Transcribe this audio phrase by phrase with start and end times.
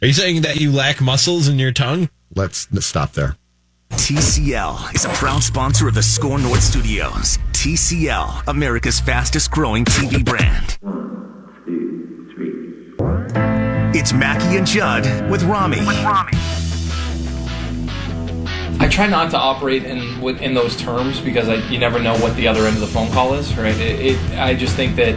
[0.00, 2.08] Are you saying that you lack muscles in your tongue?
[2.34, 3.36] Let's stop there.
[3.90, 7.38] TCL is a proud sponsor of the Score North Studios.
[7.52, 10.78] TCL, America's fastest growing TV brand.
[13.96, 15.78] It's Mackie and Judd with Rami.
[15.84, 16.32] With Rami.
[18.80, 22.16] I try not to operate in with- in those terms because I, you never know
[22.18, 23.74] what the other end of the phone call is, right?
[23.76, 25.16] It, it, I just think that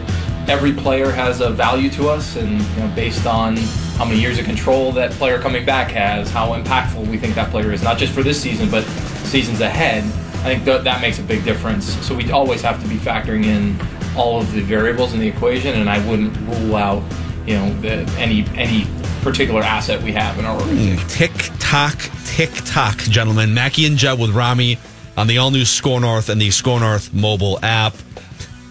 [0.50, 3.56] every player has a value to us, and you know, based on
[4.02, 7.48] how many years of control that player coming back has, how impactful we think that
[7.52, 8.82] player is, not just for this season but
[9.22, 10.02] seasons ahead.
[10.42, 11.86] I think that that makes a big difference.
[12.04, 13.78] So we always have to be factoring in
[14.16, 17.00] all of the variables in the equation, and I wouldn't rule out,
[17.46, 18.88] you know, the, any any
[19.22, 20.98] particular asset we have in our organization.
[20.98, 21.30] Mm, tick
[21.60, 23.54] tock, tick tock, gentlemen.
[23.54, 24.78] Mackie and Judd with Rami
[25.16, 27.94] on the all new SKOR North and the SKOR North mobile app.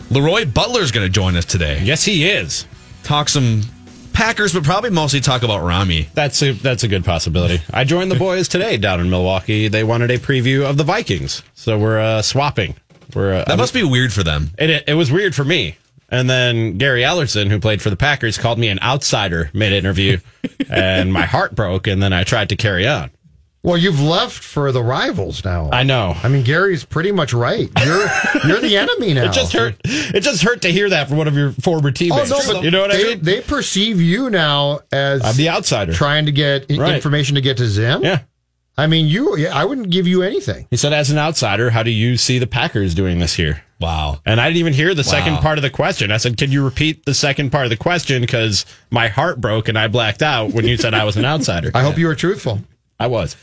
[0.09, 1.79] Leroy Butler's going to join us today.
[1.83, 2.65] Yes, he is.
[3.03, 3.61] Talk some
[4.21, 6.07] Packers, but probably mostly talk about Rami.
[6.13, 7.59] That's a that's a good possibility.
[7.73, 9.67] I joined the boys today down in Milwaukee.
[9.67, 12.75] They wanted a preview of the Vikings, so we're uh, swapping.
[13.15, 14.51] We're uh, That must be weird for them.
[14.59, 15.75] It, it, it was weird for me.
[16.09, 20.19] And then Gary Ellerson, who played for the Packers, called me an outsider mid interview,
[20.69, 21.87] and my heart broke.
[21.87, 23.09] And then I tried to carry on.
[23.63, 25.69] Well, you've left for the rivals now.
[25.71, 26.15] I know.
[26.23, 27.69] I mean, Gary's pretty much right.
[27.85, 28.07] You're
[28.47, 29.25] you're the enemy now.
[29.25, 29.75] It just hurt.
[29.83, 32.31] It just hurt to hear that from one of your former teammates.
[32.31, 33.21] Oh no, but you know what they, I mean?
[33.21, 35.93] They perceive you now as I'm the outsider.
[35.93, 36.95] trying to get Right.
[36.95, 38.03] information to get to Zim.
[38.03, 38.21] Yeah.
[38.77, 39.45] I mean, you.
[39.47, 40.65] I wouldn't give you anything.
[40.71, 43.61] He said, as an outsider, how do you see the Packers doing this year?
[43.79, 44.21] Wow.
[44.25, 46.09] And I didn't even hear the second part of the question.
[46.11, 49.67] I said, "Can you repeat the second part of the question?" Because my heart broke
[49.67, 51.69] and I blacked out when you said I was an outsider.
[51.75, 52.61] I hope you were truthful.
[52.99, 53.35] I was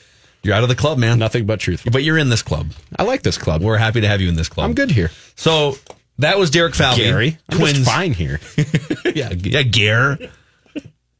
[0.49, 1.19] You're out of the club, man.
[1.19, 1.93] nothing but truthful.
[1.93, 2.73] But you're in this club.
[2.99, 3.61] I like this club.
[3.61, 4.65] We're happy to have you in this club.
[4.65, 5.77] I'm good here, So
[6.21, 7.03] that was Derek Falvey.
[7.03, 7.37] Gary.
[7.51, 7.79] I'm Twins.
[7.81, 8.41] just fine here.
[9.15, 10.17] yeah, yeah, Gare.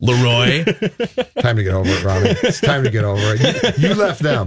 [0.01, 0.65] Leroy.
[1.41, 2.29] Time to get over it, Robbie.
[2.43, 3.79] It's time to get over it.
[3.79, 4.47] You, you left them.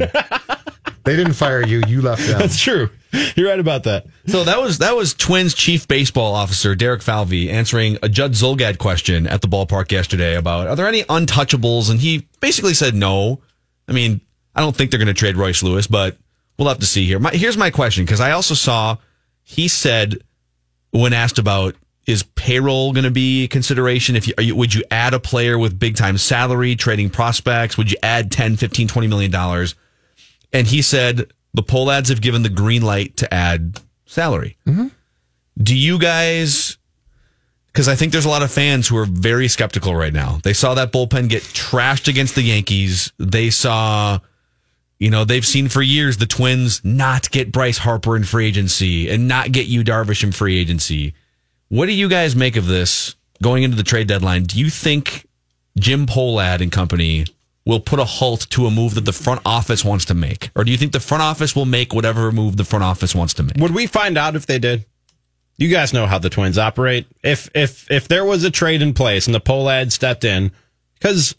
[1.04, 1.84] They didn't fire you.
[1.88, 2.40] You left them.
[2.40, 2.90] That's true.
[3.36, 4.08] You're right about that.
[4.26, 8.78] So that was that was Twins chief baseball officer Derek Falvey answering a Judd Zulgad
[8.80, 13.42] question at the ballpark yesterday about are there any untouchables, and he basically said no.
[13.88, 14.22] I mean,
[14.56, 16.18] I don't think they're going to trade Royce Lewis, but
[16.58, 17.20] we'll have to see here.
[17.20, 18.98] My, here's my question because I also saw
[19.44, 20.22] he said
[20.92, 21.76] when asked about
[22.08, 25.20] is payroll going to be a consideration if you, are you would you add a
[25.20, 29.76] player with big time salary trading prospects would you add 10 15 20 million dollars
[30.52, 34.58] and he said the Pohlads have given the green light to add salary.
[34.68, 34.88] Mm-hmm.
[35.62, 36.78] Do you guys?
[37.68, 40.40] Because I think there's a lot of fans who are very skeptical right now.
[40.44, 43.14] They saw that bullpen get trashed against the Yankees.
[43.18, 44.20] They saw,
[45.02, 49.10] you know, they've seen for years the Twins not get Bryce Harper in free agency
[49.10, 51.16] and not get Yu Darvish in free agency.
[51.70, 54.44] What do you guys make of this going into the trade deadline?
[54.44, 55.28] Do you think
[55.76, 57.26] Jim Pohlad and company
[57.66, 60.52] will put a halt to a move that the front office wants to make?
[60.56, 63.34] Or do you think the front office will make whatever move the front office wants
[63.34, 63.58] to make?
[63.58, 64.86] Would we find out if they did?
[65.58, 67.08] You guys know how the Twins operate.
[67.24, 70.52] If if if there was a trade in place and the Pohlad stepped in,
[70.94, 71.36] because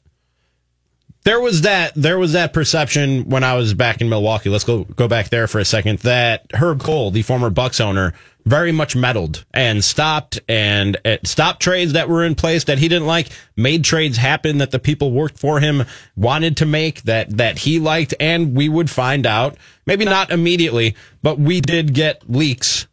[1.24, 4.48] there was that there was that perception when I was back in Milwaukee.
[4.48, 6.00] Let's go go back there for a second.
[6.00, 8.12] That Herb Kohl, the former Bucks owner,
[8.44, 12.88] very much meddled and stopped and uh, stopped trades that were in place that he
[12.88, 13.28] didn't like.
[13.56, 15.84] Made trades happen that the people worked for him
[16.16, 19.56] wanted to make that that he liked, and we would find out.
[19.86, 22.86] Maybe not immediately, but we did get leaks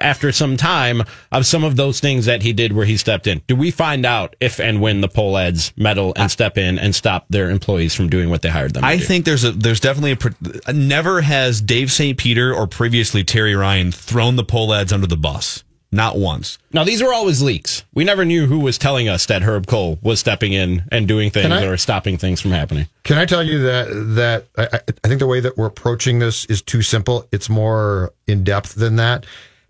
[0.00, 3.42] after some time of some of those things that he did where he stepped in.
[3.46, 7.26] Do we find out if and when the Pohlads meddle and step in and stop
[7.30, 9.04] their employees from doing what they hired them to I do?
[9.04, 10.16] think there's a there's definitely
[10.66, 12.16] a never has Dave St.
[12.18, 15.64] Peter or previously Terry Ryan thrown the Pohlads under the bus.
[15.92, 16.58] Not once.
[16.72, 17.84] Now, these were always leaks.
[17.94, 21.30] We never knew who was telling us that Herb Kohl was stepping in and doing
[21.30, 22.88] things I- or stopping things from happening.
[23.04, 23.86] Can I tell you that
[24.16, 27.28] that I, I- I think the way that we're approaching this is too simple.
[27.30, 29.24] It's more in depth than that.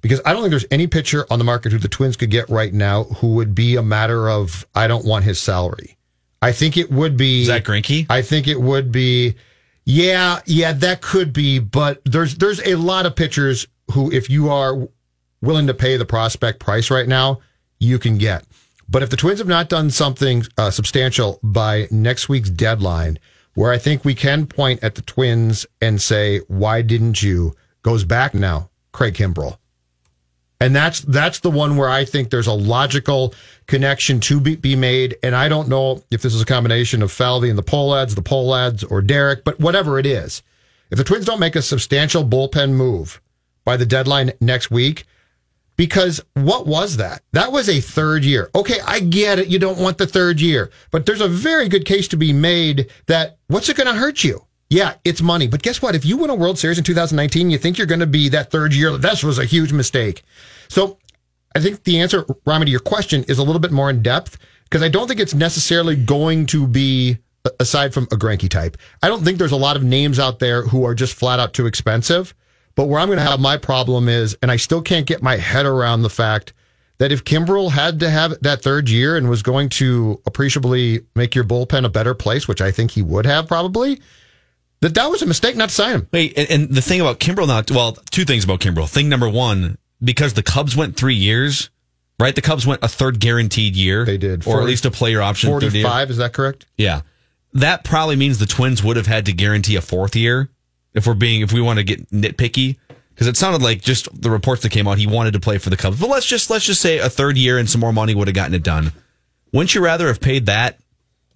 [0.05, 2.51] Because I don't think there's any pitcher on the market who the Twins could get
[2.51, 5.97] right now who would be a matter of I don't want his salary.
[6.43, 8.05] I think it would be Zach Greinke?
[8.11, 9.35] I think it would be
[9.87, 14.51] yeah, yeah, that could be, but there's there's a lot of pitchers who if you
[14.51, 14.87] are
[15.41, 17.41] willing to pay the prospect price right now,
[17.79, 18.45] you can get.
[18.87, 23.19] But if the Twins have not done something uh, substantial by next week's deadline,
[23.55, 28.05] where I think we can point at the Twins and say, "Why didn't you?" goes
[28.05, 29.57] back now, Craig Kimbrel.
[30.65, 33.35] And that's that's the one where I think there's a logical
[33.67, 35.15] connection to be, be made.
[35.23, 38.23] And I don't know if this is a combination of Falvey and the Pohlads, the
[38.23, 40.43] Pohlads, or Derek, but whatever it is,
[40.91, 43.21] if the Twins don't make a substantial bullpen move
[43.67, 45.05] by the deadline next week,
[45.77, 47.21] because what was that?
[47.33, 48.49] That was a third year.
[48.55, 49.49] Okay, I get it.
[49.49, 52.91] You don't want the third year, but there's a very good case to be made
[53.05, 54.47] that what's it going to hurt you?
[54.71, 55.47] Yeah, it's money.
[55.47, 55.95] But guess what?
[55.95, 58.51] If you win a World Series in 2019, you think you're going to be that
[58.51, 58.97] third year.
[58.97, 60.23] This was a huge mistake.
[60.69, 60.99] So
[61.55, 64.39] I think the answer, Rami, to your question is a little bit more in depth
[64.65, 67.19] because I don't think it's necessarily going to be
[67.61, 68.77] aside from a Greinke type.
[69.03, 71.53] I don't think there's a lot of names out there who are just flat out
[71.53, 72.35] too expensive.
[72.75, 75.37] But where I'm going to have my problem is, and I still can't get my
[75.37, 76.53] head around the fact
[76.99, 81.35] that if Kimbrel had to have that third year and was going to appreciably make
[81.35, 84.01] your bullpen a better place, which I think he would have probably,
[84.81, 86.09] that that was a mistake not to sign him.
[86.13, 88.89] Wait, and, and the thing about Kimbrel now, well, two things about Kimbrel.
[88.89, 91.71] Thing number one, because the Cubs went three years,
[92.19, 92.35] right?
[92.35, 94.05] The Cubs went a third guaranteed year.
[94.05, 94.47] They did.
[94.47, 95.51] or at least a player option.
[95.51, 96.67] 45, is that correct?
[96.77, 97.03] Yeah.
[97.55, 100.49] That probably means the Twins would have had to guarantee a fourth year
[100.93, 102.77] if we're being if we want to get nitpicky
[103.15, 105.71] because it sounded like just the reports that came out he wanted to play for
[105.71, 106.01] the Cubs.
[106.01, 108.35] But let's just let's just say a third year and some more money would have
[108.35, 108.93] gotten it done.
[109.53, 110.81] Wouldn't you rather have paid that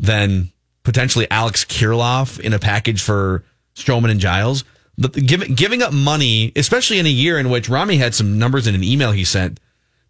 [0.01, 0.51] than
[0.83, 3.45] potentially Alex Kirilloff in a package for
[3.77, 4.65] Stroman and Giles?
[4.99, 8.67] The, giving giving up money, especially in a year in which Rami had some numbers
[8.67, 9.61] in an email he sent,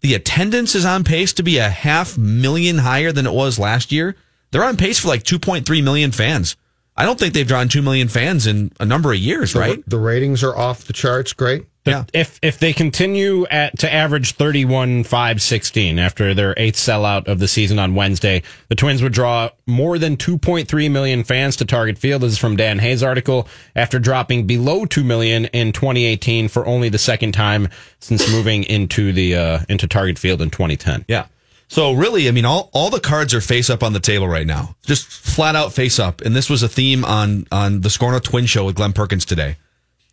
[0.00, 3.92] the attendance is on pace to be a half million higher than it was last
[3.92, 4.16] year.
[4.50, 6.56] They're on pace for like 2.3 million fans.
[6.98, 9.82] I don't think they've drawn 2 million fans in a number of years, The- right?
[9.88, 11.32] The ratings are off the charts.
[11.32, 11.64] Great.
[11.84, 12.04] Yeah.
[12.12, 17.38] If if they continue at to average 31 5 16 after their eighth sellout of
[17.38, 21.96] the season on Wednesday, the Twins would draw more than 2.3 million fans to Target
[21.96, 22.20] Field.
[22.20, 26.90] This is from Dan Hayes' article after dropping below 2 million in 2018 for only
[26.90, 27.68] the second time
[28.00, 31.06] since moving into the uh, into Target Field in 2010.
[31.08, 31.26] Yeah.
[31.68, 34.46] So really, I mean, all, all the cards are face up on the table right
[34.46, 36.22] now, just flat out face up.
[36.22, 39.26] And this was a theme on on the SKOR North Twin Show with Glenn Perkins
[39.26, 39.56] today.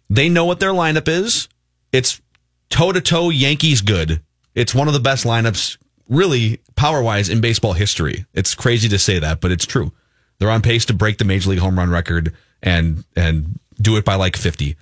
[0.09, 1.47] They know what their lineup is.
[1.93, 2.21] It's
[2.69, 4.21] toe to toe Yankees good.
[4.53, 5.77] It's one of the best lineups,
[6.09, 8.25] really power wise, in baseball history.
[8.33, 9.93] It's crazy to say that, but it's true.
[10.37, 14.03] They're on pace to break the major league home run record and and do it
[14.03, 14.75] by like fifty.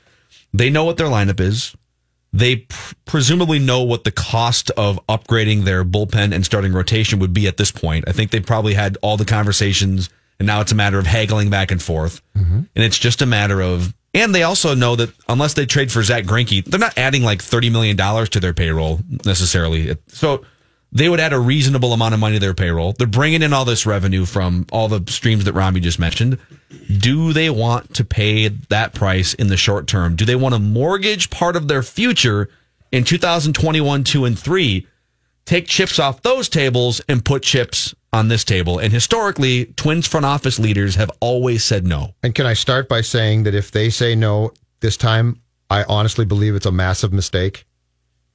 [0.53, 1.75] They know what their lineup is
[2.33, 7.33] they pr- presumably know what the cost of upgrading their bullpen and starting rotation would
[7.33, 8.05] be at this point.
[8.07, 10.09] I think they probably had all the conversations,
[10.39, 12.21] and now it's a matter of haggling back and forth.
[12.35, 12.61] Mm-hmm.
[12.75, 16.01] And it's just a matter of, and they also know that unless they trade for
[16.01, 19.95] Zach Greinke, they're not adding like thirty million dollars to their payroll necessarily.
[20.07, 20.43] So
[20.93, 22.93] they would add a reasonable amount of money to their payroll.
[22.93, 26.37] They're bringing in all this revenue from all the streams that Rami just mentioned.
[26.99, 30.15] Do they want to pay that price in the short term?
[30.15, 32.47] Do they want to mortgage part of their future
[32.91, 34.87] in 2021, 2, and 3?
[35.45, 38.77] Take chips off those tables and put chips on this table.
[38.77, 42.13] And historically, Twins front office leaders have always said no.
[42.21, 46.23] And can I start by saying that if they say no this time, I honestly
[46.23, 47.65] believe it's a massive mistake.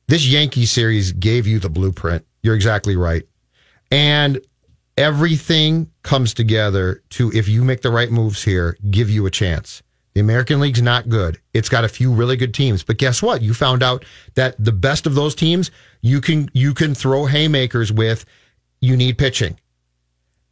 [0.08, 2.24] This Yankee series gave you the blueprint.
[2.42, 3.22] You're exactly right.
[3.90, 4.40] And
[4.96, 9.82] everything comes together to, if you make the right moves here, give you a chance.
[10.14, 11.38] The American League's not good.
[11.54, 13.42] It's got a few really good teams, but guess what?
[13.42, 17.92] You found out that the best of those teams, you can you can throw haymakers
[17.92, 18.24] with.
[18.80, 19.58] You need pitching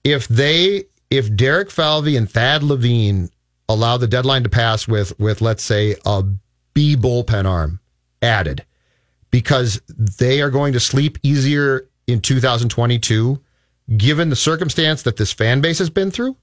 [0.07, 3.29] if they if Derek Falvey and Thad Levine
[3.69, 6.23] allow the deadline to pass with with let's say a
[6.75, 7.81] B bullpen arm
[8.23, 8.65] added
[9.37, 13.39] because they are going to sleep easier in 2022
[13.99, 16.35] given the circumstance that this fan base has been through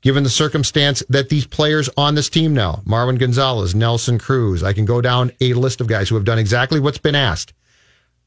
[0.00, 4.72] given the circumstance that these players on this team now Marwin Gonzalez Nelson Cruz I
[4.72, 7.52] can go down a list of guys who have done exactly what's been asked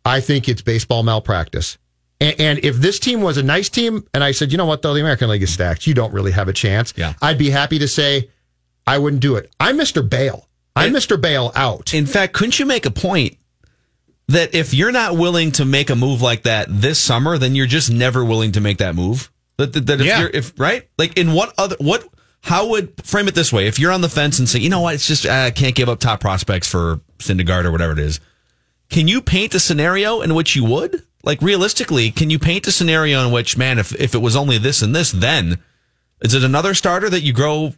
[0.06, 1.80] I think it's baseball malpractice
[2.22, 4.82] and, and if this team was a nice team, and I said, you know what,
[4.82, 6.94] though, the American League is stacked, you don't really have a chance.
[6.96, 7.16] Yeah.
[7.22, 8.30] I'd be happy to say
[8.88, 9.52] I wouldn't do it.
[9.60, 10.08] I'm Mr.
[10.08, 10.48] Bale.
[10.76, 11.20] I'm Mr.
[11.20, 11.94] Bale out.
[11.94, 13.38] In fact, couldn't you make a point
[14.28, 17.68] that if you're not willing to make a move like that this summer, then you're
[17.68, 19.32] just never willing to make that move?
[19.58, 20.22] That, that, that if Yeah.
[20.22, 20.88] you're, if, right?
[20.98, 22.08] Like in what other, what,
[22.42, 23.68] how would frame it this way?
[23.68, 25.76] If you're on the fence and say, you know what, it's just, uh, I can't
[25.76, 28.20] give up top prospects for Syndergaard or whatever it is.
[28.90, 31.04] Can you paint a scenario in which you would?
[31.24, 34.58] Like realistically, can you paint a scenario in which, man, if, if it was only
[34.58, 35.60] this and this, then
[36.22, 37.74] is it another starter that you grow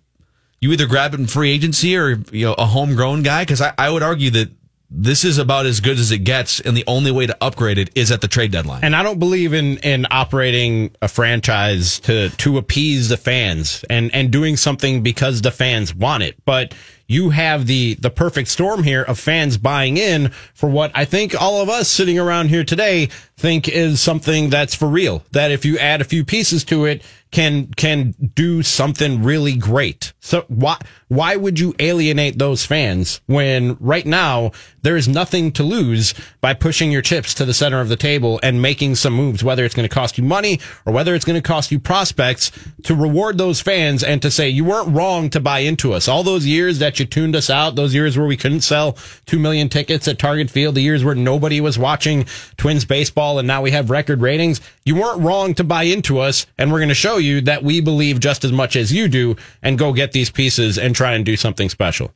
[0.62, 3.74] you either grab it in free agency or you know a homegrown guy because I,
[3.78, 4.50] I would argue that
[4.90, 7.90] this is about as good as it gets, and the only way to upgrade it
[7.96, 8.84] is at the trade deadline.
[8.84, 14.14] And I don't believe in in operating a franchise to to appease the fans and
[14.14, 16.36] and doing something because the fans want it.
[16.46, 16.74] But
[17.08, 21.40] you have the the perfect storm here of fans buying in for what I think
[21.40, 25.24] all of us sitting around here today think is something that's for real.
[25.32, 27.04] That if you add a few pieces to it,
[27.36, 30.14] can can do something really great.
[30.22, 30.78] So why
[31.10, 36.54] why would you alienate those fans when right now there is nothing to lose by
[36.54, 39.76] pushing your chips to the center of the table and making some moves, whether it's
[39.76, 42.52] going to cost you money or whether it's going to cost you prospects
[42.84, 46.08] to reward those fans and to say you weren't wrong to buy into us.
[46.08, 49.40] All those years that you tuned us out, those years where we couldn't sell two
[49.40, 52.26] million tickets at Target Field, the years where nobody was watching
[52.58, 54.62] Twins baseball and now we have record ratings.
[54.86, 57.82] You weren't wrong to buy into us and we're going to show you that we
[57.82, 61.26] believe just as much as you do and go get these pieces and try and
[61.26, 62.12] do something special.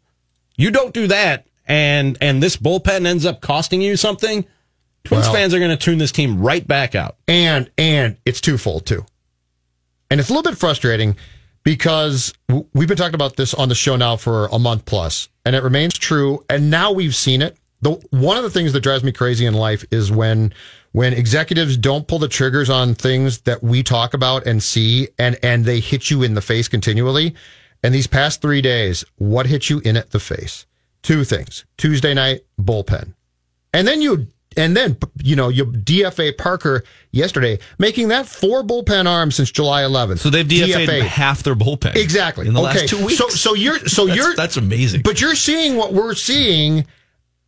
[0.57, 4.45] You don't do that and and this bullpen ends up costing you something.
[5.03, 7.15] Twins Well- fans are going to tune this team right back out.
[7.27, 9.05] and and it's twofold too
[10.12, 11.15] and it's a little bit frustrating
[11.63, 15.55] because we've been talking about this on the show now for a month plus and
[15.55, 17.57] it remains true and now we've seen it.
[17.81, 20.53] The one of the things that drives me crazy in life is when
[20.91, 25.37] when executives don't pull the triggers on things that we talk about and see and
[25.43, 27.35] and they hit you in the face continually.
[27.81, 30.11] And these past 3 days what hit you in it?
[30.11, 30.65] The face.
[31.01, 31.65] Two things.
[31.77, 33.13] Tuesday night bullpen.
[33.73, 34.27] And then you,
[34.59, 39.83] and then, you know, you DFA Parker yesterday, making that four bullpen arms since July
[39.83, 40.19] 11th.
[40.19, 42.45] so they've DFA'd half their bullpen Exactly.
[42.45, 42.81] in the okay.
[42.81, 43.17] last two weeks.
[43.17, 45.01] So, so you're, so that's, you're, that's amazing.
[45.01, 46.85] but you're seeing what we're seeing.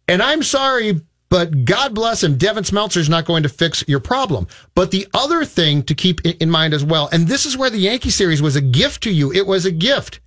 [0.08, 2.38] And I'm sorry, but God bless him.
[2.38, 4.48] Devin Smeltzer's not going to fix your problem.
[4.74, 7.70] But the other thing to keep in in mind as well, and this is where
[7.70, 9.34] the Yankee series was a gift to you.
[9.34, 10.22] It was a gift.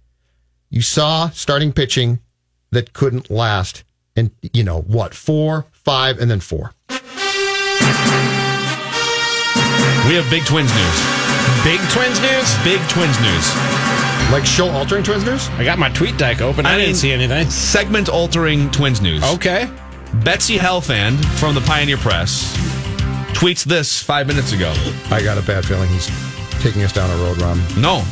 [0.69, 2.21] You saw starting pitching
[2.73, 3.85] that couldn't last.
[4.17, 6.73] And, you know, what, four, five, and then four.
[6.91, 6.97] we
[10.17, 11.01] have big Twins news.
[11.65, 12.55] Big Twins news.
[12.65, 13.55] Big Twins news.
[14.33, 15.49] Like show altering twins news?
[15.51, 16.67] I got my tweet deck open.
[16.67, 17.49] I, I didn't see anything.
[17.51, 19.23] Segment altering Twins news.
[19.35, 19.71] Okay.
[20.25, 22.57] Betsy Helfand from the Pioneer Press
[23.35, 24.73] tweets this five minutes ago.
[25.11, 26.09] I got a bad feeling he's
[26.63, 27.63] taking us down a road, Rom.
[27.77, 28.03] No,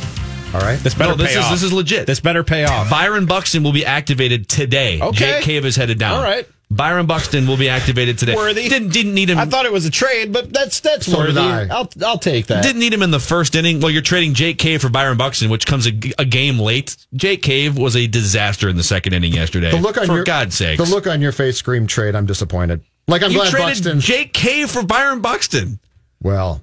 [0.53, 0.77] All right.
[0.79, 1.51] This better no, this pay is off.
[1.51, 2.05] this is legit.
[2.05, 2.89] This better pay off.
[2.89, 5.01] Byron Buxton will be activated today.
[5.01, 5.17] Okay.
[5.17, 6.17] Jake Cave is headed down.
[6.17, 6.47] All right.
[6.75, 8.35] Byron Buxton will be activated today.
[8.35, 8.67] Worthy.
[8.69, 9.37] Didn't didn't need him.
[9.37, 11.39] I thought it was a trade, but that's that's So did worthy.
[11.39, 11.67] I.
[11.67, 12.63] I'll I'll take that.
[12.63, 13.79] didn't need him in the first inning.
[13.79, 16.95] Well, you're trading Jake Cave for Byron Buxton, which comes a, a game late.
[17.13, 19.71] Jake Cave was a disaster in the second inning yesterday.
[19.71, 20.77] The look on for your God's sake.
[20.77, 22.15] The look on your face screamed trade.
[22.15, 22.81] I'm disappointed.
[23.07, 23.99] Like I'm you glad traded Buxton.
[23.99, 25.79] Jake Cave for Byron Buxton.
[26.21, 26.61] well,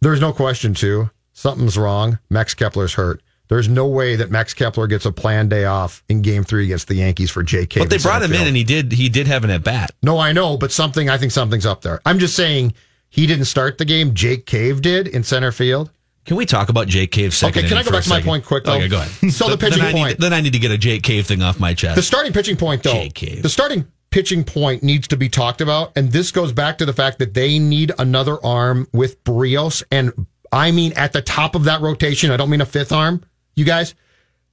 [0.00, 1.10] there's no question too.
[1.32, 2.18] Something's wrong.
[2.30, 3.20] Max Kepler's hurt.
[3.48, 6.88] There's no way that Max Kepler gets a planned day off in Game Three against
[6.88, 7.80] the Yankees for J.K.
[7.80, 9.92] But they brought him in, and he did he did have an at bat.
[10.02, 11.08] No, I know, but something.
[11.08, 12.00] I think something's up there.
[12.04, 12.74] I'm just saying
[13.08, 14.14] he didn't start the game.
[14.14, 15.90] Jake Cave did in center field.
[16.26, 17.60] Can we talk about Jake Cave's second?
[17.60, 18.74] Okay, can I go back to my point quick, though?
[18.74, 19.32] Okay, go ahead.
[19.32, 20.18] So the pitching then point.
[20.18, 21.94] then I need to get a Jake Cave thing off my chest.
[21.94, 23.42] The starting pitching point, though, Jake Cave.
[23.42, 26.92] the starting pitching point needs to be talked about, and this goes back to the
[26.92, 30.12] fact that they need another arm with Berrios, and
[30.50, 32.32] I mean at the top of that rotation.
[32.32, 33.22] I don't mean a fifth arm.
[33.56, 33.94] You guys,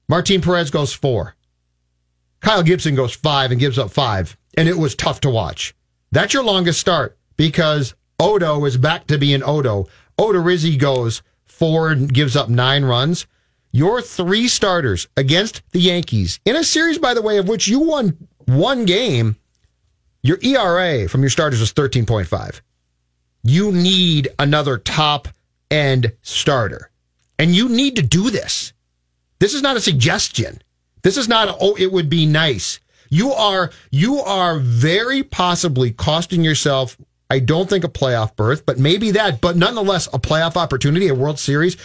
[0.07, 1.35] Martin Perez goes four,
[2.39, 5.75] Kyle Gibson goes five and gives up five, and it was tough to watch.
[6.11, 9.87] That's your longest start because Odo is back to being Odo.
[10.17, 13.27] Odorizzi goes four and gives up nine runs.
[13.71, 17.79] Your three starters against the Yankees in a series, by the way, of which you
[17.79, 19.37] won one game,
[20.21, 22.61] your ERA from your starters was 13.5.
[23.43, 25.27] You need another top
[25.71, 26.91] end starter.
[27.39, 28.72] And you need to do this.
[29.43, 30.61] This is not a suggestion.
[31.01, 32.79] This is not, a, oh, it would be nice.
[33.09, 36.95] You are, you are very possibly costing yourself,
[37.29, 41.13] I don't think a playoff berth, but maybe that, but nonetheless, a playoff opportunity, a
[41.13, 41.75] World Series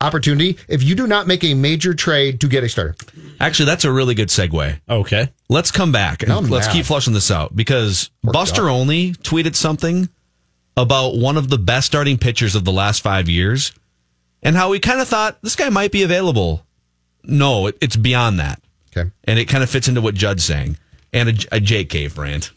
[0.00, 2.96] opportunity, if you do not make a major trade to get a starter.
[3.38, 4.80] Actually, that's a really good segue.
[4.90, 5.28] Okay.
[5.48, 6.72] Let's come back and I'm let's mad.
[6.72, 10.08] keep flushing this out because Buster Olney tweeted something
[10.76, 13.70] about one of the best starting pitchers of the last five years
[14.42, 16.66] and how we kind of thought this guy might be available.
[17.26, 18.60] No, it, it's beyond that.
[18.96, 19.10] Okay.
[19.24, 20.78] And it kind of fits into what Judd's saying
[21.12, 22.52] and a, a Jake Cave rant.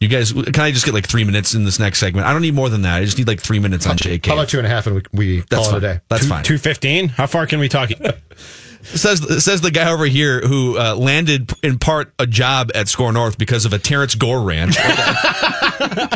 [0.00, 2.26] You guys, can I just get like three minutes in this next segment?
[2.26, 2.96] I don't need more than that.
[2.96, 4.96] I just need like three minutes on Jake How about two and a half and
[4.96, 5.74] we, we That's call fine.
[5.74, 6.00] it a day?
[6.08, 6.42] That's fine.
[6.42, 7.08] Two fifteen.
[7.08, 7.90] How far can we talk?
[8.82, 13.12] Says says the guy over here who uh, landed in part a job at SKOR
[13.12, 14.76] North because of a Terrence Gore rant.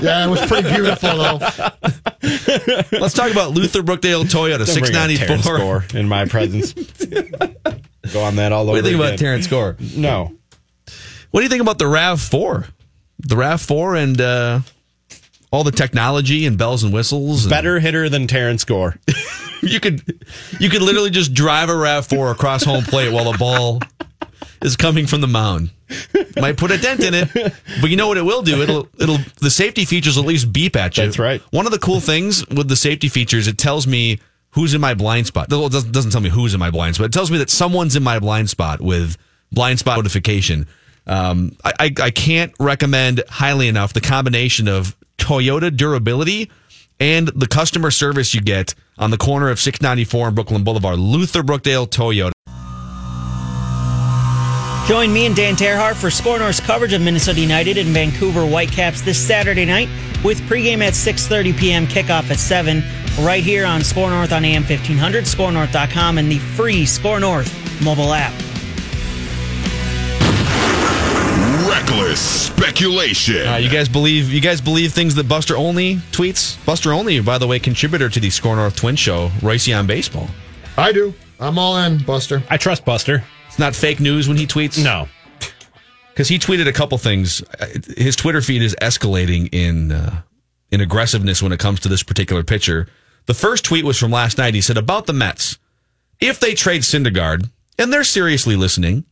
[0.00, 1.38] Yeah, it was pretty beautiful though.
[3.00, 5.58] Let's talk about Luther Brookdale Toyota six ninety four.
[5.58, 6.72] Gore in my presence.
[6.72, 8.72] Go on that all over.
[8.72, 9.18] What do you think about again.
[9.18, 9.76] Terrence Gore?
[9.96, 10.32] No.
[11.32, 12.66] What do you think about the Rav Four?
[13.18, 14.60] The Rav Four and uh,
[15.50, 17.44] all the technology and bells and whistles.
[17.44, 18.96] and- Better hitter than Terrence Gore.
[19.66, 20.02] you could
[20.60, 23.80] you could literally just drive a Rav Four across home plate while the ball
[24.62, 25.70] is coming from the mound.
[26.36, 27.28] Might put a dent in it,
[27.80, 28.62] but you know what it will do?
[28.62, 31.04] It'll it'll the safety features will at least beep at you.
[31.04, 31.40] That's right.
[31.50, 34.18] One of the cool things with the safety features, it tells me
[34.50, 35.46] who's in my blind spot.
[35.46, 37.06] It doesn't doesn't tell me who's in my blind spot.
[37.06, 39.16] It tells me that someone's in my blind spot with
[39.52, 40.66] blind spot notification.
[41.06, 46.50] Um, I, I, I can't recommend highly enough the combination of Toyota durability
[46.98, 50.98] and the customer service you get on the corner of 694 and Brooklyn Boulevard.
[50.98, 52.32] Luther Brookdale Toyota.
[54.86, 59.02] Join me and Dan Terhart for SKOR North's coverage of Minnesota United and Vancouver Whitecaps
[59.02, 59.88] this Saturday night
[60.24, 62.84] with pregame at 6.30 p.m., kickoff at 7,
[63.20, 68.12] right here on SKOR North on AM 1500, skornorth.com, and the free SKOR North mobile
[68.12, 68.32] app.
[71.80, 73.46] Reckless speculation.
[73.46, 76.56] Uh, you guys believe you guys believe things that Buster Olney tweets?
[76.64, 80.26] Buster Olney, by the way, contributor to the SKOR North Twin Show, Royce on Baseball.
[80.78, 81.12] I do.
[81.38, 82.42] I'm all in, Buster.
[82.48, 83.22] I trust Buster.
[83.46, 84.82] It's not fake news when he tweets.
[84.82, 85.06] No.
[86.08, 87.42] because he tweeted a couple things.
[87.60, 87.66] Uh,
[87.98, 90.22] His Twitter feed is escalating in uh,
[90.70, 92.88] in aggressiveness when it comes to this particular pitcher.
[93.26, 94.54] The first tweet was from last night.
[94.54, 95.58] He said about the Mets,
[96.20, 99.04] if they trade Syndergaard and they're seriously listening,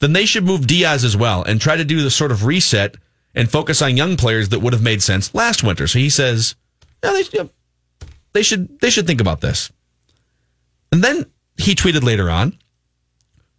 [0.00, 2.96] then they should move Diaz as well and try to do the sort of reset
[3.34, 5.86] and focus on young players that would have made sense last winter.
[5.86, 6.56] So he says,
[7.00, 7.44] they, yeah,
[8.32, 9.70] they should they should think about this.
[10.92, 11.26] And then
[11.56, 12.58] he tweeted later on.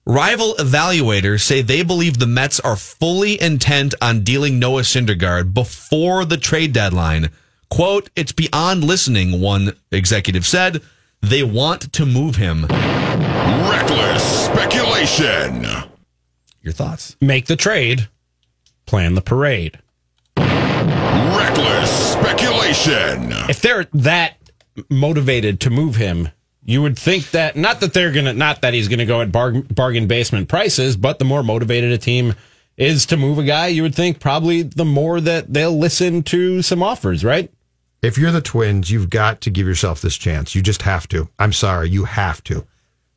[0.06, 6.26] Rival evaluators say they believe the Mets are fully intent on dealing Noah Syndergaard before
[6.26, 7.30] the trade deadline.
[7.70, 10.82] Quote, it's beyond listening, one executive said.
[11.22, 12.66] They want to move him.
[12.66, 15.91] Reckless speculation.
[16.62, 17.16] Your thoughts?
[17.20, 18.08] Make the trade,
[18.86, 19.80] plan the parade.
[20.38, 23.32] Reckless speculation.
[23.50, 24.38] If they're that
[24.90, 26.30] motivated to move him,
[26.64, 29.52] you would think that not that they're gonna, not that he's gonna go at bar,
[29.52, 32.36] bargain basement prices, but the more motivated a team
[32.78, 36.62] is to move a guy, you would think probably the more that they'll listen to
[36.62, 37.52] some offers, right?
[38.02, 40.56] If you're the Twins, you've got to give yourself this chance.
[40.56, 41.30] You just have to.
[41.38, 42.66] I'm sorry, you have to.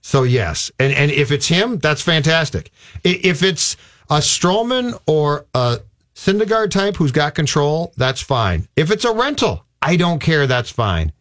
[0.07, 2.71] So yes, and and if it's him, that's fantastic.
[3.05, 3.79] If it's
[4.11, 5.79] a Stroman or a
[6.15, 8.69] Syndergaard type who's got control, that's fine.
[8.77, 10.47] If it's a rental, I don't care.
[10.47, 11.15] That's fine.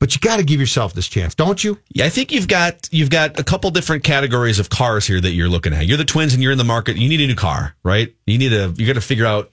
[0.00, 1.78] But you got to give yourself this chance, don't you?
[1.92, 5.30] Yeah, I think you've got you've got a couple different categories of cars here that
[5.30, 5.86] you're looking at.
[5.86, 6.96] You're the twins and you're in the market.
[6.96, 8.12] You need a new car, right?
[8.26, 9.52] You need a you got to figure out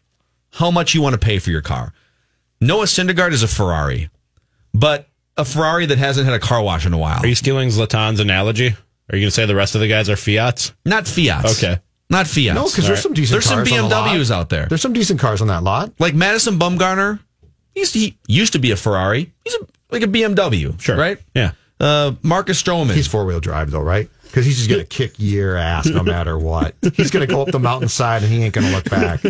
[0.54, 1.94] how much you want to pay for your car.
[2.60, 4.10] Noah Syndergaard is a Ferrari,
[4.74, 5.08] but
[5.39, 7.19] a Ferrari that hasn't had a car wash in a while.
[7.23, 8.67] Are you stealing Zlatan's analogy?
[8.67, 10.73] Are you going to say the rest of the guys are Fiats?
[10.86, 11.58] Not Fiats.
[11.63, 11.80] Okay.
[12.12, 12.56] Not Fiats.
[12.56, 13.34] No, because there's some decent.
[13.34, 14.10] There's some cars on the lot.
[14.10, 14.65] BMWs out there.
[14.67, 15.91] There's some decent cars on that lot.
[15.99, 17.19] Like Madison Bumgarner,
[17.73, 19.32] he's, he used to be a Ferrari.
[19.43, 19.60] He's a,
[19.91, 20.97] like a BMW, Sure.
[20.97, 21.17] right?
[21.36, 21.52] Yeah.
[21.80, 22.93] Uh, Marcus Stroman.
[22.93, 24.10] He's four wheel drive though, right?
[24.30, 26.76] Because he's just going to kick your ass no matter what.
[26.94, 29.22] He's going to go up the mountainside and he ain't going to look back.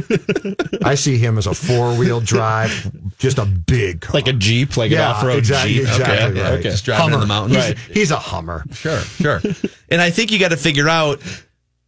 [0.84, 4.14] I see him as a four wheel drive, just a big car.
[4.16, 5.84] Like a Jeep, like yeah, an off road exactly, Jeep.
[5.84, 6.62] Exactly, Okay, right.
[6.62, 7.56] just driving in the mountains.
[7.56, 7.78] He's, Right.
[7.96, 8.66] he's a Hummer.
[8.74, 9.42] Sure, sure.
[9.90, 11.22] and I think you got to figure out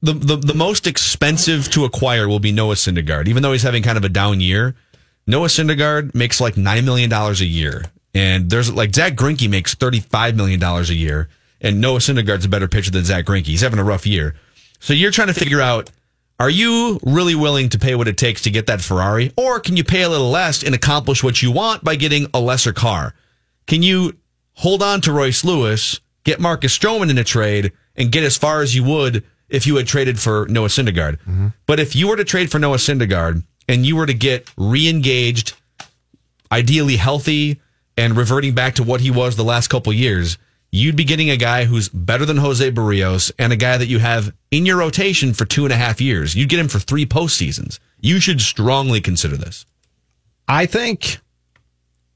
[0.02, 3.28] the, the the most expensive to acquire will be Noah Syndergaard.
[3.28, 4.74] Even though he's having kind of a down year,
[5.28, 7.84] Noah Syndergaard makes like nine million dollars a year,
[8.16, 11.28] and there's like Zach Greinke makes thirty five million dollars a year,
[11.62, 13.46] and Noah Syndergaard's a better pitcher than Zach Greinke.
[13.46, 14.36] He's having a rough year,
[14.80, 15.90] so you're trying to figure out.
[16.40, 19.32] Are you really willing to pay what it takes to get that Ferrari?
[19.38, 22.40] Or can you pay a little less and accomplish what you want by getting a
[22.40, 23.14] lesser car?
[23.68, 24.18] Can you
[24.54, 28.62] hold on to Royce Lewis, get Marcus Stroman in a trade, and get as far
[28.64, 31.20] as you would if you had traded for Noah Syndergaard?
[31.20, 31.48] Mm-hmm.
[31.68, 35.54] But if you were to trade for Noah Syndergaard and you were to get re-engaged,
[36.52, 37.62] ideally healthy,
[37.98, 40.40] and reverting back to what he was the last couple years,
[40.72, 44.00] you'd be getting a guy who's better than Jose Berrios and a guy that you
[44.00, 46.36] have in your rotation for two and a half years.
[46.36, 47.80] You'd get him for three postseasons.
[48.00, 49.66] You should strongly consider this.
[50.48, 51.20] I think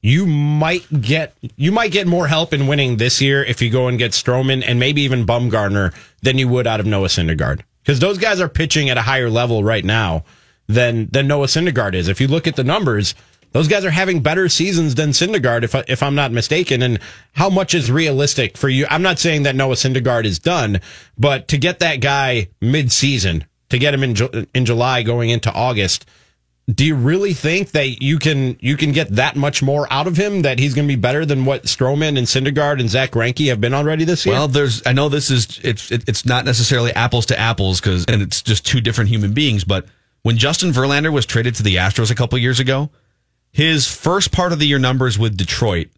[0.02, 3.88] you might get you might get more help in winning this year if you go
[3.88, 7.98] and get Stroman and maybe even Bumgarner than you would out of Noah Syndergaard because
[7.98, 10.24] those guys are pitching at a higher level right now
[10.66, 12.08] than than Noah Syndergaard is.
[12.08, 13.14] If you look at the numbers,
[13.52, 16.82] those guys are having better seasons than Syndergaard, if I, if I'm not mistaken.
[16.82, 16.98] And
[17.32, 18.86] how much is realistic for you?
[18.90, 20.80] I'm not saying that Noah Syndergaard is done,
[21.18, 25.52] but to get that guy mid season, to get him in in July going into
[25.52, 26.06] August
[26.68, 30.16] do you really think that you can you can get that much more out of
[30.16, 30.42] him?
[30.42, 33.60] That he's going to be better than what Stroman and Syndergaard and Zach Greinke have
[33.60, 34.34] been already this year?
[34.34, 34.84] Well, there's.
[34.84, 35.60] I know this is.
[35.62, 35.92] It's.
[35.92, 39.62] It's not necessarily apples to apples because, and it's just two different human beings.
[39.62, 39.86] But
[40.22, 42.90] when Justin Verlander was traded to the Astros a couple years ago,
[43.56, 45.88] his first part of the year numbers with Detroit,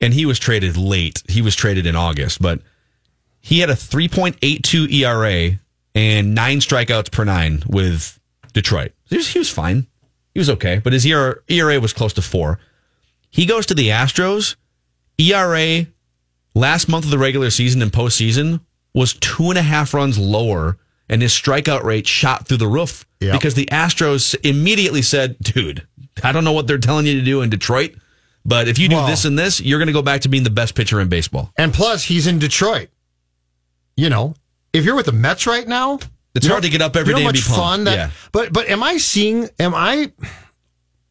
[0.00, 1.20] and he was traded late.
[1.28, 2.60] He was traded in August, but
[3.40, 5.58] he had a 3.82 ERA
[5.96, 8.20] and nine strikeouts per nine with
[8.52, 8.92] Detroit.
[9.08, 9.88] He was, he was fine.
[10.32, 12.60] He was okay, but his ERA, ERA was close to four.
[13.30, 14.54] He goes to the Astros.
[15.18, 15.86] ERA
[16.54, 18.60] last month of the regular season and postseason
[18.94, 23.06] was two and a half runs lower, and his strikeout rate shot through the roof
[23.20, 23.32] Yep.
[23.32, 25.86] because the Astros immediately said, "Dude,
[26.22, 27.94] I don't know what they're telling you to do in Detroit,
[28.44, 30.42] but if you do Well- this and this, you're going to go back to being
[30.44, 32.88] the best pitcher in baseball." And plus, he's in Detroit.
[33.96, 34.34] You know,
[34.74, 35.98] if you're with the Mets right now,
[36.34, 37.56] It's you hard to get up every you know day and much be pumped.
[37.56, 37.94] fun that.
[37.96, 38.10] Yeah.
[38.32, 39.48] But but am I seeing?
[39.58, 40.12] Am I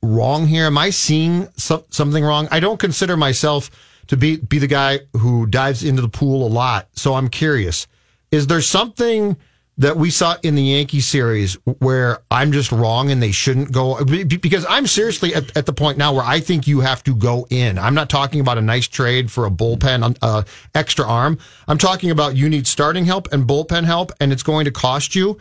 [0.04, 0.66] wrong here?
[0.66, 2.48] Am I seeing so, something wrong?
[2.52, 3.72] I don't consider myself
[4.08, 6.88] to be be the guy who dives into the pool a lot.
[6.94, 7.88] So I'm curious:
[8.32, 9.38] is there something?
[9.78, 14.04] That we saw in the Yankee series where I'm just wrong and they shouldn't go
[14.06, 17.46] because I'm seriously at, at the point now where I think you have to go
[17.50, 17.78] in.
[17.78, 21.40] I'm not talking about a nice trade for a bullpen, uh, extra arm.
[21.68, 25.14] I'm talking about you need starting help and bullpen help and it's going to cost
[25.14, 25.38] you.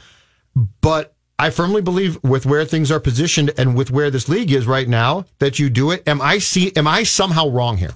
[0.81, 4.67] But I firmly believe with where things are positioned and with where this league is
[4.67, 6.03] right now that you do it.
[6.09, 6.73] Am I see?
[6.75, 7.95] Am I somehow wrong here?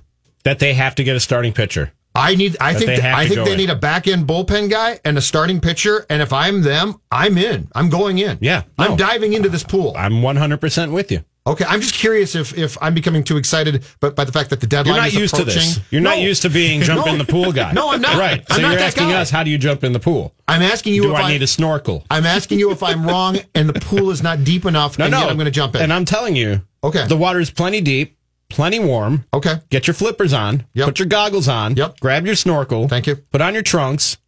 [0.48, 1.92] that they have to get a starting pitcher.
[2.19, 2.57] I need.
[2.61, 3.05] I That think.
[3.05, 3.59] I think they in.
[3.59, 6.05] need a back end bullpen guy and a starting pitcher.
[6.11, 7.69] And if I'm them, I'm in.
[7.75, 8.39] I'm going in.
[8.41, 9.95] Yeah, I'm diving into this pool.
[9.97, 11.25] I'm 100% with you.
[11.47, 14.61] Okay, I'm just curious if if I'm becoming too excited, but by the fact that
[14.61, 15.81] the deadline You're not is used to this.
[15.91, 17.13] You're not used to being jump No.
[17.13, 17.73] in the pool guy.
[17.73, 18.19] No, I'm not.
[18.19, 18.45] Right.
[18.51, 19.15] I'm so you're that asking guy.
[19.21, 20.35] us, how do you jump in the pool?
[20.47, 22.05] I'm asking you Do if I need a snorkel?
[22.11, 25.27] I'm asking you if I'm wrong and the pool is not deep enough, No, no.
[25.27, 25.81] I'm going to jump in.
[25.81, 27.07] And I'm telling you, Okay.
[27.07, 28.18] the water is plenty deep,
[28.49, 29.25] plenty warm.
[29.33, 29.57] okay.
[29.71, 30.65] Get your flippers on.
[30.75, 30.87] Yep.
[30.87, 31.77] Put your goggles on.
[31.77, 32.01] Yep.
[32.01, 32.89] Grab your snorkel.
[32.89, 33.17] Thank you.
[33.17, 34.19] Put on your trunks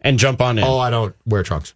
[0.00, 0.64] and jump on in.
[0.64, 1.74] Oh, I don't wear trunks.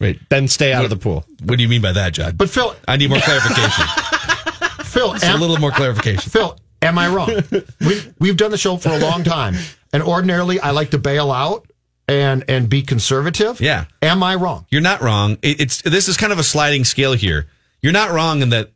[0.00, 1.24] Wait, Then stay out of the pool.
[1.42, 2.38] what do you mean by that, Judd?
[2.38, 3.84] But Phil, I need more clarification.
[4.84, 6.30] Phil, a little more clarification.
[6.30, 7.30] Phil, am I wrong?
[7.80, 9.56] we, we've done the show for a long time,
[9.92, 11.68] and ordinarily I like to bail out
[12.06, 13.60] and and be conservative.
[13.60, 13.86] Yeah.
[14.00, 14.66] Am I wrong?
[14.70, 15.32] You're not wrong.
[15.42, 17.48] It, it's this is kind of a sliding scale here.
[17.82, 18.70] You're not wrong in that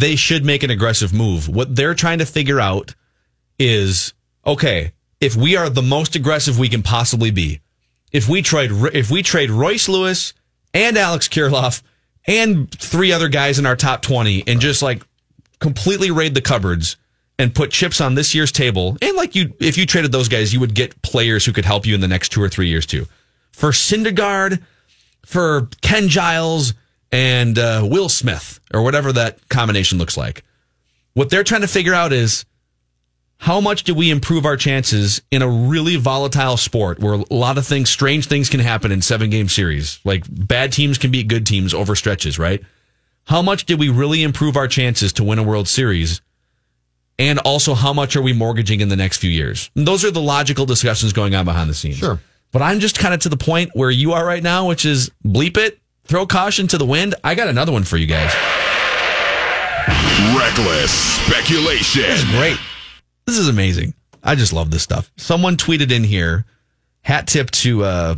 [0.00, 1.48] they should make an aggressive move.
[1.48, 2.94] What they're trying to figure out
[3.58, 4.12] is
[4.46, 7.60] okay, if we are the most aggressive we can possibly be,
[8.12, 10.34] if we trade if we trade Royce Lewis
[10.74, 11.82] and Alex Kirilloff
[12.26, 15.02] and three other guys in our top 20 and just like
[15.60, 16.96] completely raid the cupboards
[17.38, 18.96] and put chips on this year's table.
[19.00, 21.86] And like you, if you traded those guys, you would get players who could help
[21.86, 23.06] you in the next two or three years too.
[23.52, 24.62] For Syndergaard,
[25.24, 26.74] for Ken Giles
[27.12, 30.42] and uh, Will Smith or whatever that combination looks like.
[31.14, 32.44] What they're trying to figure out is
[33.38, 37.58] how much do we improve our chances in a really volatile sport where a lot
[37.58, 40.00] of things, strange things can happen in seven game series.
[40.04, 42.62] Like bad teams can beat good teams over stretches, right?
[43.24, 46.20] How much do we really improve our chances to win a World Series?
[47.18, 49.70] And also, how much are we mortgaging in the next few years?
[49.74, 51.96] And those are the logical discussions going on behind the scenes.
[51.96, 52.20] Sure.
[52.52, 55.10] But I'm just kind of to the point where you are right now, which is
[55.26, 57.14] bleep it, throw caution to the wind.
[57.24, 58.32] I got another one for you guys.
[60.36, 62.02] Reckless speculation.
[62.02, 62.58] This is great.
[63.26, 63.94] This is amazing.
[64.22, 65.10] I just love this stuff.
[65.16, 66.46] Someone tweeted in here,
[67.02, 68.16] hat tip to uh,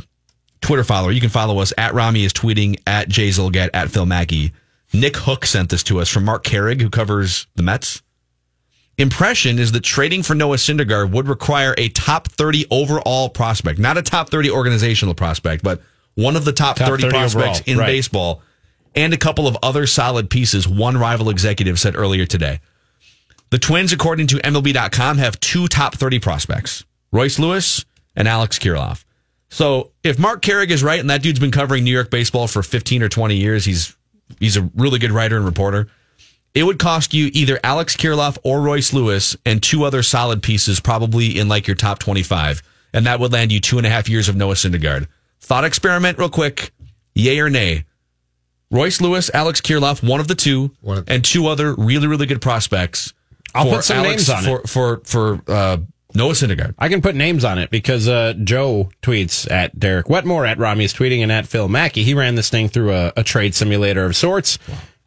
[0.61, 1.11] Twitter follower.
[1.11, 4.53] You can follow us at Rami is tweeting at Jay Zulgad at Phil Mackey.
[4.93, 8.03] Nick Hook sent this to us from Marc Carig, who covers the Mets.
[8.97, 13.97] Impression is that trading for Noah Syndergaard would require a top 30 overall prospect, not
[13.97, 15.81] a top 30 organizational prospect, but
[16.19, 17.87] one of the top, Top 30, 30 prospects overall, in right.
[17.87, 18.43] baseball
[18.97, 22.59] and a couple of other solid pieces, one rival executive said earlier today.
[23.51, 27.85] The Twins, according to MLB.com, have two top 30 prospects Royce Lewis
[28.17, 29.05] and Alex Kirilloff.
[29.49, 32.65] So if Marc Carig is right, and that dude's been covering New York baseball for
[32.65, 33.97] 15 or 20 years, he's
[34.41, 35.87] he's a really good writer and reporter.
[36.53, 40.81] It would cost you either Alex Kirilloff or Royce Lewis and two other solid pieces,
[40.81, 42.63] probably in like your top 25.
[42.93, 45.07] And that would land you two and a half years of Noah Syndergaard.
[45.41, 46.73] Thought experiment, real quick.
[47.15, 47.85] Yay or nay?
[48.71, 52.41] Royce Lewis, Alex Kirilloff, one of the two, of- and two other really, really good
[52.43, 53.15] prospects.
[53.55, 54.69] I'll put some Alex- names on for, it.
[54.69, 55.79] For for uh,
[56.15, 56.75] Noah Syndergaard.
[56.79, 60.85] I can put names on it because uh, Joe tweets at Derek Wetmore at Rami
[60.85, 62.05] is tweeting and at Phil Mackey.
[62.05, 64.59] He ran this thing through a, a trade simulator of sorts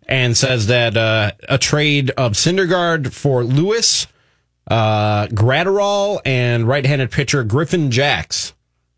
[0.08, 4.08] and says that uh, a trade of Syndergaard for Lewis,
[4.70, 8.54] uh, Graterol, and right-handed pitcher Griffin Jax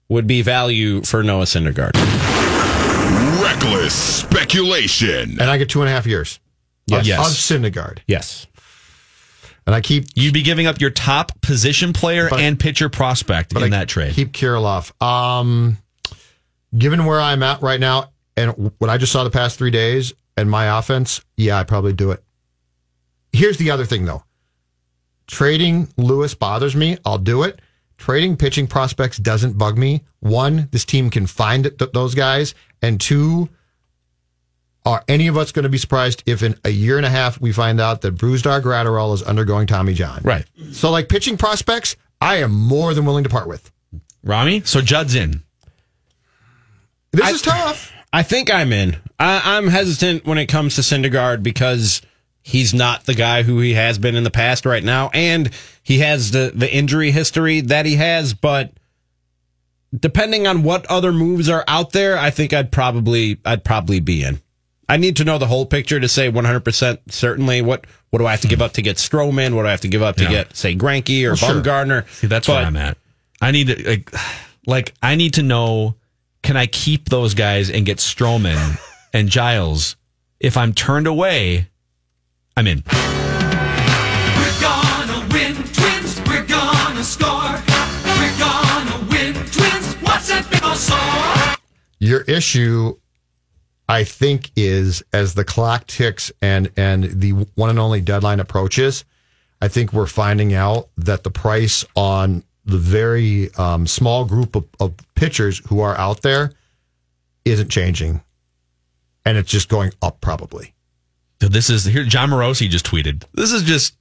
[0.10, 1.94] would be value for Noah Syndergaard.
[3.42, 5.40] Reckless speculation.
[5.40, 6.40] And I get two and a half years.
[6.92, 7.20] of, Yes.
[7.20, 8.00] of Syndergaard.
[8.08, 8.46] Yes.
[9.66, 13.54] And I keep You'd be giving up your top position player But- and pitcher prospect
[13.56, 14.14] in I that trade.
[14.14, 14.92] Keep Kirilloff.
[15.02, 15.78] Um,
[16.78, 20.14] given where I'm at right now and what I just saw the past three days
[20.36, 22.22] and my offense, yeah, I probably do it.
[23.32, 24.24] Here's the other thing though.
[25.28, 26.98] Trading Lewis bothers me.
[27.06, 27.60] I'll do it.
[27.98, 30.04] Trading pitching prospects doesn't bug me.
[30.20, 32.54] One, this team can find th- those guys.
[32.82, 33.50] And two,
[34.86, 37.40] are any of us going to be surprised if in a year and a half
[37.40, 40.22] we find out that Brusdar Graterol is undergoing Tommy John?
[40.24, 40.46] Right.
[40.72, 43.72] So, like pitching prospects, I am more than willing to part with.
[44.24, 45.44] Rami, so Judd's in.
[47.12, 47.92] This is tough.
[48.12, 48.98] I think I'm in.
[49.20, 52.02] I, I'm hesitant when it comes to Syndergaard because
[52.44, 55.50] he's not the guy who he has been in the past right now, and
[55.82, 58.34] he has the the injury history that he has.
[58.34, 58.74] But
[59.98, 64.24] depending on what other moves are out there, I think I'd probably I'd probably be
[64.24, 64.40] in.
[64.90, 68.32] I need to know the whole picture to say 100% certainly what what do I
[68.32, 69.56] have to give up to get Stroman?
[69.56, 70.30] What do I have to give up to Yeah.
[70.30, 72.06] get say Greinke or Well, sure.
[72.12, 72.98] See, that's But- where I'm at.
[73.42, 74.12] I need to like,
[74.66, 75.96] like I need to know
[76.44, 78.78] can I keep those guys and get Stroman
[79.14, 79.96] and Giles?
[80.40, 81.68] If I'm turned away,
[82.56, 82.84] I'm in.
[82.86, 86.22] We're gonna win, twins.
[86.28, 87.52] We're gonna score.
[88.06, 89.96] We're gonna win, twins.
[90.02, 91.56] What's that big old sore?
[92.00, 92.96] Your issue,
[93.90, 99.04] I think, is as the clock ticks and and the one and only deadline approaches.
[99.62, 104.66] I think we're finding out that the price on the very um, small group of,
[104.80, 106.54] of pitchers who are out there
[107.46, 108.22] isn't changing,
[109.26, 110.74] and it's just going up probably.
[111.44, 112.06] So this is here.
[112.06, 113.26] Jon Morosi just tweeted.
[113.34, 113.96] This is just.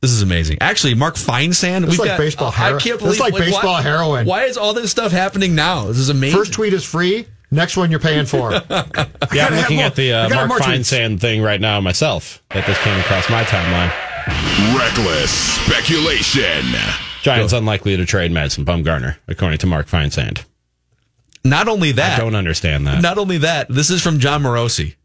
[0.00, 0.58] This is amazing.
[0.60, 1.86] Actually, Mark Feinsand.
[1.86, 4.26] It's like baseball I can't believe it's believe like baseball why, heroin.
[4.26, 5.86] Why is all this stuff happening now?
[5.86, 6.36] This is amazing.
[6.36, 7.28] First tweet is free.
[7.52, 8.50] Next one you're paying for.
[9.32, 10.92] Yeah, I'm looking more- at the uh, Mark more tweets.
[10.92, 12.42] Feinsand thing right now myself.
[12.50, 13.92] That just came across my timeline.
[14.76, 16.64] Reckless speculation.
[17.22, 20.44] Giants unlikely to trade Madison Bumgarner, according to Mark Feinsand.
[21.44, 23.02] Not only that, I don't understand that.
[23.02, 24.96] Not only that, this is from Jon Morosi.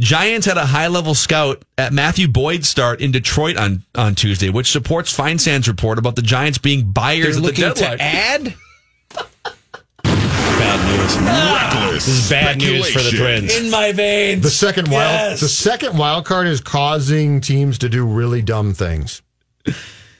[0.00, 4.50] Giants had a high level scout at Matthew Boyd's start in Detroit on, on Tuesday,
[4.50, 7.98] which supports Feinsand's report about the Giants being buyers They're at the looking deadline.
[7.98, 8.54] to add.
[10.04, 11.16] Bad news.
[11.18, 13.10] Reckless This is bad news for the.
[13.16, 13.56] Twins.
[13.56, 14.42] in my veins.
[14.42, 15.40] The second wild, Yes.
[15.40, 19.22] the second wild card is causing teams to do really dumb things.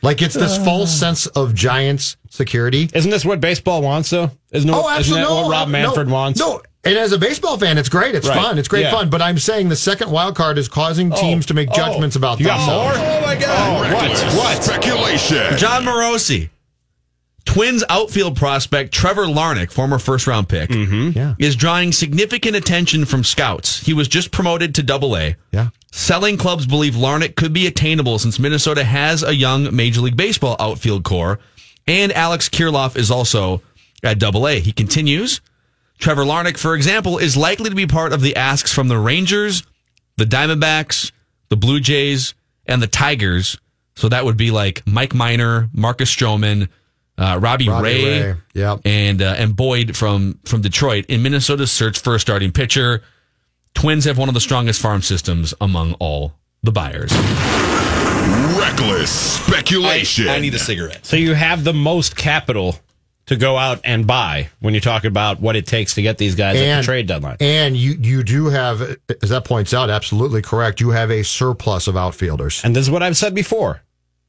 [0.03, 0.65] Like it's this uh.
[0.65, 2.91] false sense of Giants security.
[2.93, 4.31] Isn't this what baseball wants, though?
[4.51, 5.25] Isn't, Oh, isn't absolutely.
[5.25, 6.41] that what No, Rob no, Manfred wants?
[6.41, 8.15] No, and as a baseball fan, it's great.
[8.15, 8.37] It's Right.
[8.37, 8.59] fun.
[8.59, 8.91] It's great Yeah.
[8.91, 9.09] fun.
[9.11, 11.17] But I'm saying the second wild card is causing oh.
[11.21, 11.75] teams to make Oh.
[11.77, 12.99] judgments about You got themselves.
[12.99, 13.07] more?
[13.07, 13.77] oh my God.
[13.79, 14.65] Oh, Reckless What?
[14.65, 15.57] speculation.
[15.59, 16.49] Jon Morosi.
[17.45, 21.11] Twins outfield prospect Trevor Larnach, former first round pick, mm-hmm.
[21.19, 21.35] Yeah.
[21.39, 23.81] is drawing significant attention from scouts.
[23.85, 25.35] He was just promoted to double A.
[25.51, 25.69] Yeah.
[25.91, 30.57] Selling clubs believe Larnach could be attainable since Minnesota has a young Major League Baseball
[30.61, 31.41] outfield core,
[31.87, 33.61] and Alex Kirilloff is also
[34.05, 34.61] at Double A.
[34.61, 35.41] He continues.
[36.03, 39.63] Trevor Larnach, for example, is likely to be part of the asks from the Rangers,
[40.17, 41.13] the Diamondbacks,
[41.49, 42.35] the Blue Jays,
[42.67, 43.57] and the Tigers.
[43.95, 46.69] So that would be like Mike Minor, Marcus Stroman,
[47.17, 48.81] uh, Robbie, Robbie Ray, Ray, yep.
[48.85, 53.03] and uh, and Boyd from from Detroit in Minnesota's search for a starting pitcher.
[53.75, 56.35] Twins have one of the strongest farm systems among all
[56.65, 57.13] the buyers.
[58.59, 59.11] Reckless
[59.41, 60.29] speculation.
[60.29, 61.07] I need a cigarette.
[61.07, 62.77] So you have the most capital
[63.27, 66.35] to go out and buy when you talk about what it takes to get these
[66.35, 67.37] guys at the trade deadline.
[67.41, 70.81] And you you do have, as that points out, absolutely correct.
[70.81, 72.63] You have a surplus of outfielders.
[72.65, 73.83] And this is what I've said before.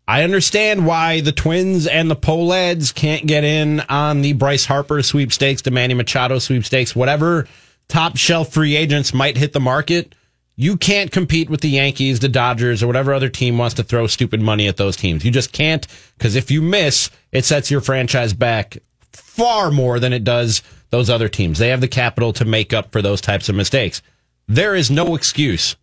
[0.08, 5.02] I understand why the Twins and the Pohlads can't get in on the Bryce Harper
[5.02, 7.48] sweepstakes, the Manny Machado sweepstakes, whatever
[7.88, 10.14] top shelf free agents might hit the market.
[10.56, 14.06] You can't compete with the Yankees, the Dodgers, or whatever other team wants to throw
[14.06, 15.26] stupid money at those teams.
[15.26, 15.88] You just can't
[16.18, 18.78] because if you miss, it sets your franchise back
[19.12, 20.62] far more than it does
[20.92, 21.58] those other teams.
[21.58, 24.04] They have the capital to make up for those types of mistakes.
[24.48, 25.76] There is no excuse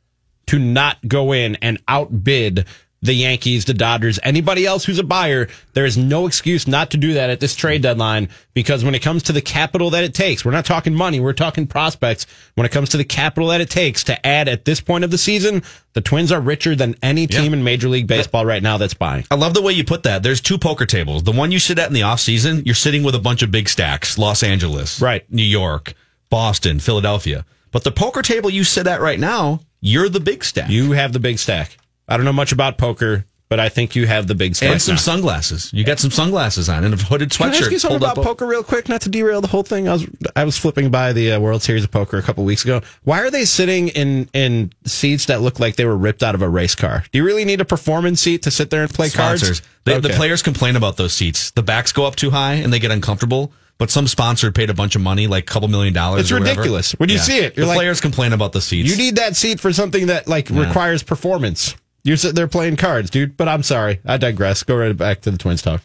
[0.46, 2.66] to not go in and outbid
[3.02, 5.48] the Yankees, the Dodgers, anybody else who's a buyer.
[5.72, 8.98] There is no excuse not to do that at this trade deadline because when it
[9.00, 12.26] comes to the capital that it takes, we're not talking money, we're talking prospects.
[12.56, 15.10] When it comes to the capital that it takes to add at this point of
[15.10, 15.62] the season,
[15.94, 19.24] the Twins are richer than any team in Major League Baseball right now that's buying.
[19.30, 20.22] I love the way you put that.
[20.22, 21.22] There's two poker tables.
[21.22, 23.50] The one you sit at in the off season, you're sitting with a bunch of
[23.50, 25.24] big stacks, Los Angeles, Right.
[25.32, 25.94] New York,
[26.28, 27.46] Boston, Philadelphia.
[27.72, 30.68] But the poker table you sit at right now, you're the big stack.
[30.68, 31.76] You have the big stack.
[32.10, 33.24] I don't know much about poker.
[33.48, 35.00] but I think you have the big spike and some now.
[35.00, 35.72] sunglasses.
[35.72, 37.36] You got some sunglasses on and a hooded sweatshirt.
[37.38, 38.24] Can I ask you sweatshirt something pulled about up.
[38.24, 38.88] poker real quick?
[38.88, 39.88] Not to derail the whole thing.
[39.88, 42.62] I was I was flipping by the uh, World Series of Poker a couple weeks
[42.64, 42.80] ago.
[43.02, 46.42] Why are they sitting in in seats that look like they were ripped out of
[46.42, 47.02] a race car?
[47.10, 49.60] Do you really need a performance seat to sit there and play sponsors.
[49.60, 49.76] cards?
[49.84, 51.50] They, The players complain about those seats.
[51.50, 53.52] The backs go up too high and they get uncomfortable.
[53.78, 56.20] But some sponsor paid a bunch of money, like a couple million dollars.
[56.20, 56.92] It's or ridiculous.
[56.92, 58.90] When you see it, the you're like- players complain about the seats.
[58.90, 61.74] You need that seat for something that like requires performance.
[62.02, 63.36] You're sitting there playing cards, dude.
[63.36, 64.62] But I'm sorry, I digress.
[64.62, 65.82] Go right back to the Twins talk.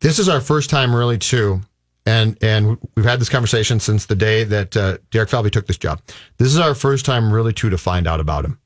[0.00, 1.60] This is our first time really too,
[2.06, 5.78] and and we've had this conversation since the day that uh, Derek Falvey took this
[5.78, 6.00] job.
[6.38, 8.58] This is our first time really too to find out about him,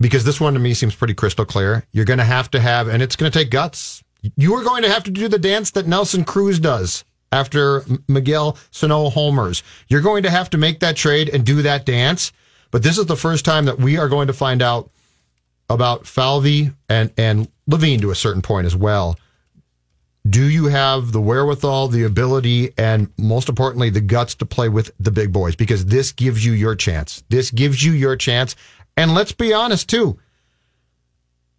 [0.00, 1.86] because this one to me seems pretty crystal clear.
[1.92, 4.02] You're going to have to have, and it's going to take guts.
[4.36, 8.56] You are going to have to do the dance that Nelson Cruz does after Miguel
[8.70, 9.62] Sano homers.
[9.88, 12.32] You're going to have to make that trade and do that dance.
[12.70, 14.90] But this is the first time that we are going to find out
[15.70, 19.16] about Falvey and and Levine to a certain point as well
[20.28, 24.90] do you have the wherewithal, the ability, and most importantly, the guts to play with
[24.98, 25.54] the big boys?
[25.54, 27.22] Because this gives you your chance.
[27.28, 28.56] This gives you your chance.
[28.96, 30.18] And let's be honest, too.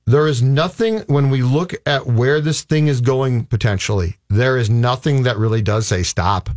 [0.07, 4.69] There is nothing, when we look at where this thing is going potentially, there is
[4.69, 6.49] nothing that really does say stop.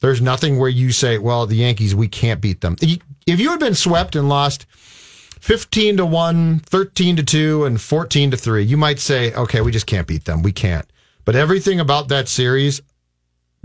[0.00, 2.76] There's nothing where you say, well, the Yankees, we can't beat them.
[2.80, 4.66] If you had been swept and lost
[5.40, 9.72] 15 to 1, 13 to 2, and 14 to 3, you might say, okay, we
[9.72, 10.42] just can't beat them.
[10.42, 10.86] We can't.
[11.24, 12.80] But everything about that series,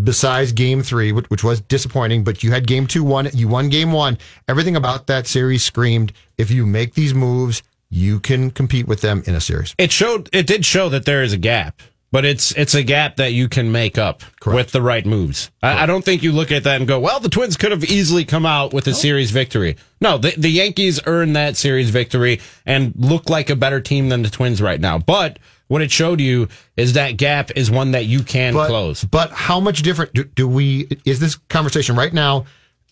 [0.01, 3.91] besides game three, which, was disappointing, but you had game two, one, you won game
[3.91, 4.17] one.
[4.47, 9.23] Everything about that series screamed, if you make these moves, you can compete with them
[9.27, 9.75] in a series.
[9.77, 10.29] It showed.
[10.33, 11.81] It did show that there is a gap,
[12.13, 15.49] but it's it's a gap that you can make up with the right moves.
[15.63, 17.83] I, I don't think you look at that and go, "Well, the Twins could have
[17.83, 22.39] easily come out with a series victory." No, the the Yankees earned that series victory
[22.67, 24.99] and look like a better team than the Twins right now.
[24.99, 29.03] But what it showed you is that gap is one that you can But, close.
[29.03, 32.45] but how much different do, do we, is this conversation right now?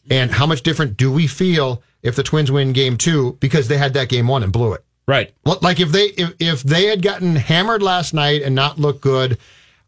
[0.10, 3.78] And how much different do we feel if the Twins win game two because they
[3.78, 4.84] had that game one and blew it?
[5.12, 5.34] Right.
[5.46, 9.02] Well, Like if they if, if they had gotten hammered last night and not looked
[9.02, 9.40] good,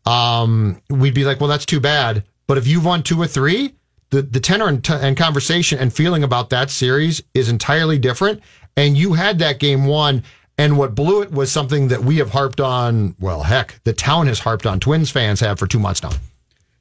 [0.06, 2.26] um, we'd be like, well, that's too bad.
[2.46, 3.74] But if you've won two or three,
[4.10, 8.42] the the tenor and, t- and conversation and feeling about that series is entirely different.
[8.76, 10.24] And you had that game one,
[10.58, 13.16] and what blew it was something that we have harped on.
[13.18, 14.82] Well, heck, the town has harped on.
[14.82, 16.12] Twins fans have for two months now.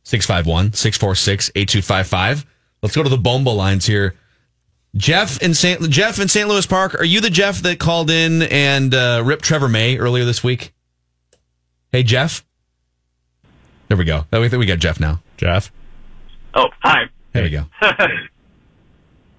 [0.02, 2.44] 651 646 8255.
[2.82, 4.16] Let's go to the Bomba lines here.
[4.96, 5.88] Jeff in St.
[5.88, 6.48] Jeff in St.
[6.48, 10.24] Louis Park, are you the Jeff that called in and uh, ripped Trevor May earlier
[10.24, 10.74] this week?
[11.90, 12.44] Hey, Jeff.
[13.88, 14.26] There we go.
[14.32, 15.20] I think we got Jeff now.
[15.36, 15.72] Jeff.
[16.54, 17.04] Oh, hi.
[17.32, 17.64] There we go.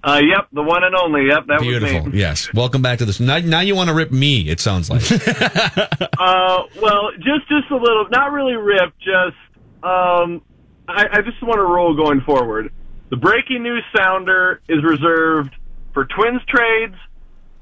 [0.04, 1.28] Uh, yep, the one and only.
[1.28, 2.02] Yep, that Beautiful.
[2.04, 2.18] was me.
[2.20, 2.52] Yes.
[2.52, 3.20] Welcome back to this.
[3.20, 5.00] Now, now you want to rip me, it sounds like.
[6.18, 8.92] Uh, well, just just a little, not really rip.
[8.98, 9.36] Just
[9.82, 10.40] um,
[10.88, 12.72] I, I just want to roll going forward.
[13.10, 15.54] The breaking news sounder is reserved
[15.92, 16.94] for Twins trades,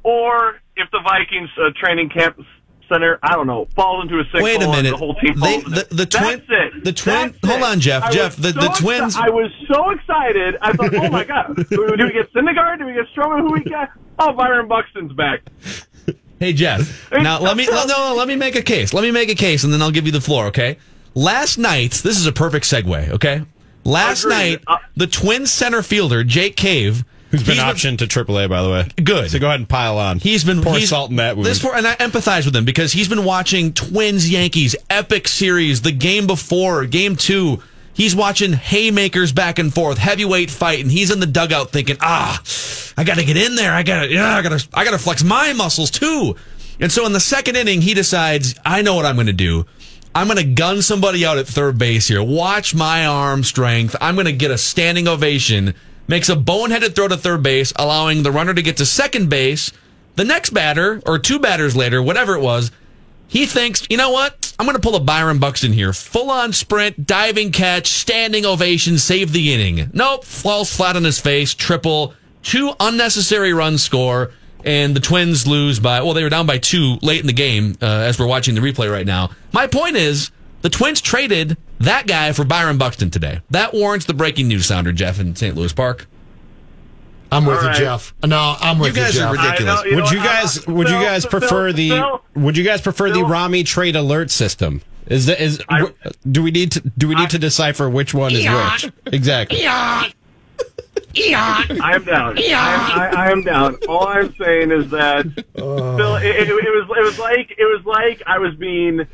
[0.03, 2.41] or if the Vikings uh, training camp
[2.89, 4.43] center, I don't know, falls into a sinkhole.
[4.43, 4.91] Wait a and minute.
[4.91, 5.91] The whole team They- the- it.
[5.91, 6.85] the twin- That's it.
[6.85, 7.65] the twin- That's hold it.
[7.65, 8.03] on, Jeff.
[8.05, 10.57] I Jeff, the- the Twins- exci- I was so excited.
[10.63, 11.65] I thought, oh my god, do
[11.97, 12.79] do we get Syndergaard?
[12.79, 13.41] Do we get Stroman?
[13.41, 13.91] Who we got?
[14.19, 15.41] Oh, Byron Buxton's back.
[16.39, 17.11] Hey Jeff.
[17.13, 18.93] Now let me no, no, let me make a case.
[18.93, 20.47] Let me make a case, and then I'll give you the floor.
[20.47, 20.79] Okay.
[21.15, 23.11] Last night, this is a perfect segue.
[23.11, 23.43] Okay.
[23.85, 24.61] Last Agreed.
[24.67, 28.69] night, the Twins center fielder Jake Cave, Who's been he's optioned to AAA, by the
[28.69, 28.89] way.
[29.03, 29.31] Good.
[29.31, 30.19] So go ahead and pile on.
[30.19, 31.47] He's been pour he's, salt in that wound.
[31.47, 35.81] This poor, and I empathize with him because he's been watching Twins Yankees epic series.
[35.81, 37.63] The game before, game two,
[37.95, 42.43] he's watching haymakers back and forth, heavyweight fight, and he's in the dugout thinking, ah,
[42.99, 43.73] I got to get in there.
[43.73, 46.37] I got to, yeah, I got to, I got to flex my muscles too.
[46.81, 49.65] And so in the second inning, he decides, I know what I'm going to do.
[50.15, 52.23] I'm going to gun somebody out at third base here.
[52.23, 53.97] Watch my arm strength.
[54.01, 55.75] I'm going to get a standing ovation.
[56.07, 59.73] Makes a boneheaded throw to third base, allowing the runner to get to second base.
[60.17, 62.71] The next batter, or two batters later, whatever it was,
[63.27, 64.55] he thinks, you know what?
[64.59, 65.95] I'm going to pull a Byron Buxton here.
[65.95, 69.91] Full on sprint, diving catch, standing ovation, save the inning.
[69.95, 74.33] Nope, falls flat on his face, triple, two unnecessary runs score,
[74.65, 77.77] and the Twins lose by, well, they were down by two late in the game
[77.83, 79.31] uh, as we're watching the replay right now.
[79.53, 80.31] My point is,
[80.63, 83.41] the Twins traded that guy for Byron Buxton today.
[83.51, 85.57] That warrants the breaking news sounder, Jeff, in St.
[85.57, 86.07] Louis Park.
[87.33, 87.77] I'm with All you, right.
[87.79, 88.15] Jeff.
[88.25, 89.43] No, I'm with You guys are Jeff.
[89.45, 89.85] ridiculous.
[89.85, 92.23] Know, you would know, you guys I- would you Phil, guys Phil, prefer the Phil,
[92.35, 94.83] would you guys prefer the Rami trade alert system?
[95.07, 95.93] Is that is I-
[96.31, 98.93] do we need to do we need to decipher which one is which?
[99.07, 99.63] Exactly.
[101.81, 102.39] I am down.
[102.39, 103.77] I, I, I am down.
[103.89, 105.97] All I'm saying is that oh.
[105.97, 109.07] Phil, it, it, it was it was like it was like I was being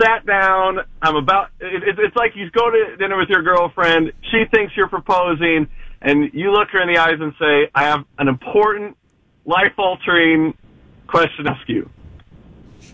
[0.00, 0.80] sat down.
[1.02, 1.50] I'm about.
[1.60, 4.12] It, it, it's like you go to dinner with your girlfriend.
[4.30, 5.68] She thinks you're proposing,
[6.00, 8.96] and you look her in the eyes and say, "I have an important,
[9.44, 10.56] life-altering
[11.06, 11.90] question to ask you."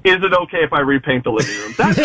[0.05, 1.75] Is it okay if I repaint the living room?
[1.79, 1.99] That's,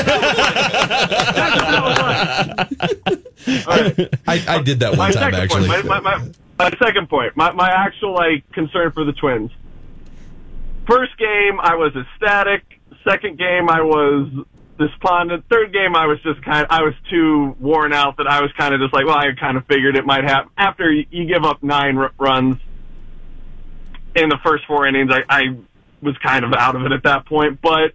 [4.26, 5.68] I, I did that my one time second actually.
[5.68, 9.52] Point, my, my, my, my second point, my, my actual like concern for the Twins.
[10.88, 12.64] First game, I was ecstatic.
[13.04, 14.46] Second game, I was
[14.78, 15.44] despondent.
[15.50, 16.64] Third game, I was just kind.
[16.64, 19.34] Of, I was too worn out that I was kind of just like, well, I
[19.38, 20.52] kind of figured it might happen.
[20.58, 22.58] After you you give up nine r- runs
[24.16, 25.56] in the first four innings, I, I
[26.02, 27.60] was kind of out of it at that point.
[27.62, 27.94] But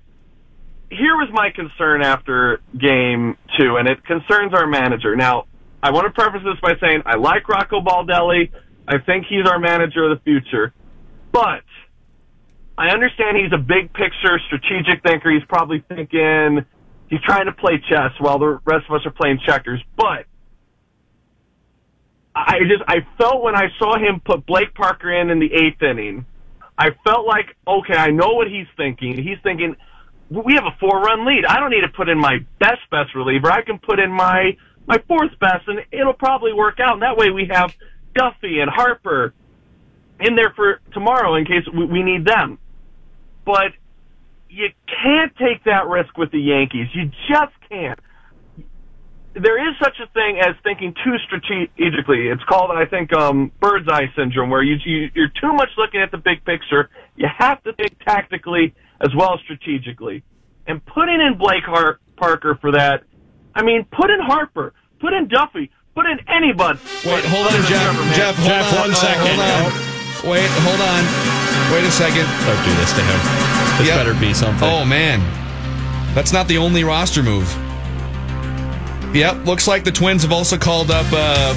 [0.91, 5.17] here was my concern after game two, and it concerns our manager.
[5.17, 5.47] Now,
[5.83, 8.51] I want to preface this by saying I like Rocco Baldelli.
[8.87, 10.73] I think he's our manager of the future.
[11.33, 11.65] But
[12.79, 15.31] I understand he's a big picture strategic thinker.
[15.31, 16.65] He's probably thinking
[17.09, 19.83] he's trying to play chess while the rest of us are playing checkers.
[19.97, 20.27] But
[22.35, 25.83] I just I felt when I saw him put Blake Parker in in the eighth
[25.83, 26.27] inning,
[26.79, 29.17] I felt like okay, I know what he's thinking.
[29.17, 29.77] He's thinking
[30.31, 31.45] we have a four run lead.
[31.47, 33.51] I don't need to put in my best best reliever.
[33.51, 34.57] I can put in my
[34.87, 36.95] my fourth best, and it'll probably work out.
[36.95, 37.75] And that way we have
[38.15, 39.35] Duffey and Harper
[40.21, 42.59] in there for tomorrow in case we, we need them.
[43.45, 43.73] But
[44.49, 46.89] you can't take that risk with the Yankees.
[46.95, 47.99] You just can't.
[49.35, 52.29] There is such a thing as thinking too strategically.
[52.29, 56.01] It's called, I think, um, bird's eye syndrome, where you, you you're too much looking
[56.01, 56.89] at the big picture.
[57.17, 60.23] You have to think tactically as well as strategically.
[60.69, 63.03] And putting in Blake Har- Parker for that,
[63.57, 66.79] I mean, put in Harper, put in Duffey, put in anybody.
[67.05, 68.15] Wait, hold on, Jeff.
[68.15, 68.79] Jeff, hold Jeff, on.
[68.87, 69.35] one Oh, second.
[69.35, 70.31] hold on.
[70.31, 71.03] Wait, hold on.
[71.75, 72.25] Wait a second.
[72.47, 73.19] Don't do this to him.
[73.79, 73.99] This Yep.
[73.99, 74.67] better be something.
[74.69, 75.21] Oh man,
[76.15, 77.51] that's not the only roster move.
[79.15, 81.07] Yep, looks like the Twins have also called up.
[81.13, 81.55] Uh,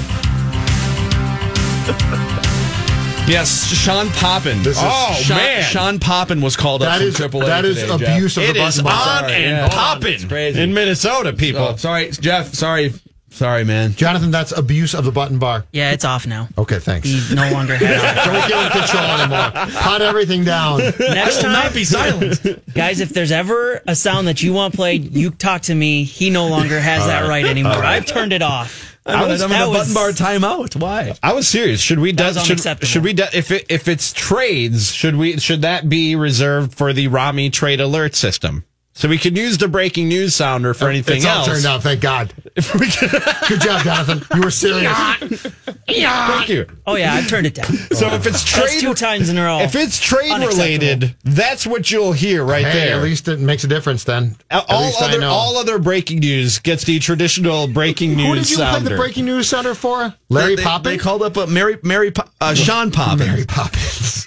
[3.28, 4.62] yes, Sean Poppen.
[4.62, 5.62] This is- Oh, Sean, man.
[5.64, 7.46] Sean Poppen was called up That from is AAA.
[7.46, 8.08] that is today, Jeff.
[8.16, 9.24] abuse of It the is button bar.
[9.24, 9.68] on and yeah.
[9.68, 11.62] popping in Minnesota, people.
[11.62, 12.54] Oh, sorry, Jeff.
[12.54, 12.92] Sorry,
[13.30, 13.92] sorry, man.
[13.94, 15.64] Jonathan, that's abuse of the button bar.
[15.72, 16.48] Yeah, it's off now.
[16.56, 17.08] Okay, thanks.
[17.08, 18.24] He no longer has it.
[18.24, 19.80] Don't give him control anymore.
[19.80, 20.78] Cut everything down.
[20.98, 22.46] Next time, be silenced.
[22.74, 26.04] guys, if there's ever a sound that you want played, you talk to me.
[26.04, 27.72] He no longer has that right anymore.
[27.84, 28.96] I've turned it off.
[29.06, 30.76] I'm in a- was- I'm in that a button bar timeout.
[30.76, 31.14] Why?
[31.22, 31.80] I was serious.
[31.80, 32.12] Should we?
[32.12, 32.88] That de- was should, unacceptable.
[32.88, 33.12] should we?
[33.14, 35.38] De- if it, if it's trades, should we?
[35.38, 38.64] Should that be reserved for the Rami trade alert system?
[38.98, 41.46] So we can use the breaking news sounder for anything it's all else.
[41.46, 42.34] turned out, thank God.
[42.56, 44.24] Good job, Jonathan.
[44.34, 44.92] You were serious.
[45.88, 46.66] Thank you.
[46.84, 47.72] Oh yeah, I've turned it down.
[47.72, 49.60] So if it's That's trade, two times in a row.
[49.60, 52.96] if it's trade related, that's what you'll hear right hey, there.
[52.96, 54.34] at least it makes a difference then.
[54.50, 55.30] At all least I other know.
[55.30, 58.80] all other breaking news gets the traditional breaking news Who did you sounder.
[58.80, 60.12] play the breaking news center for?
[60.28, 60.84] Larry they, Poppins?
[60.96, 63.18] They called up a Mary, Mary, Po- uh, Sean Poppen.
[63.18, 64.26] Mary Poppins.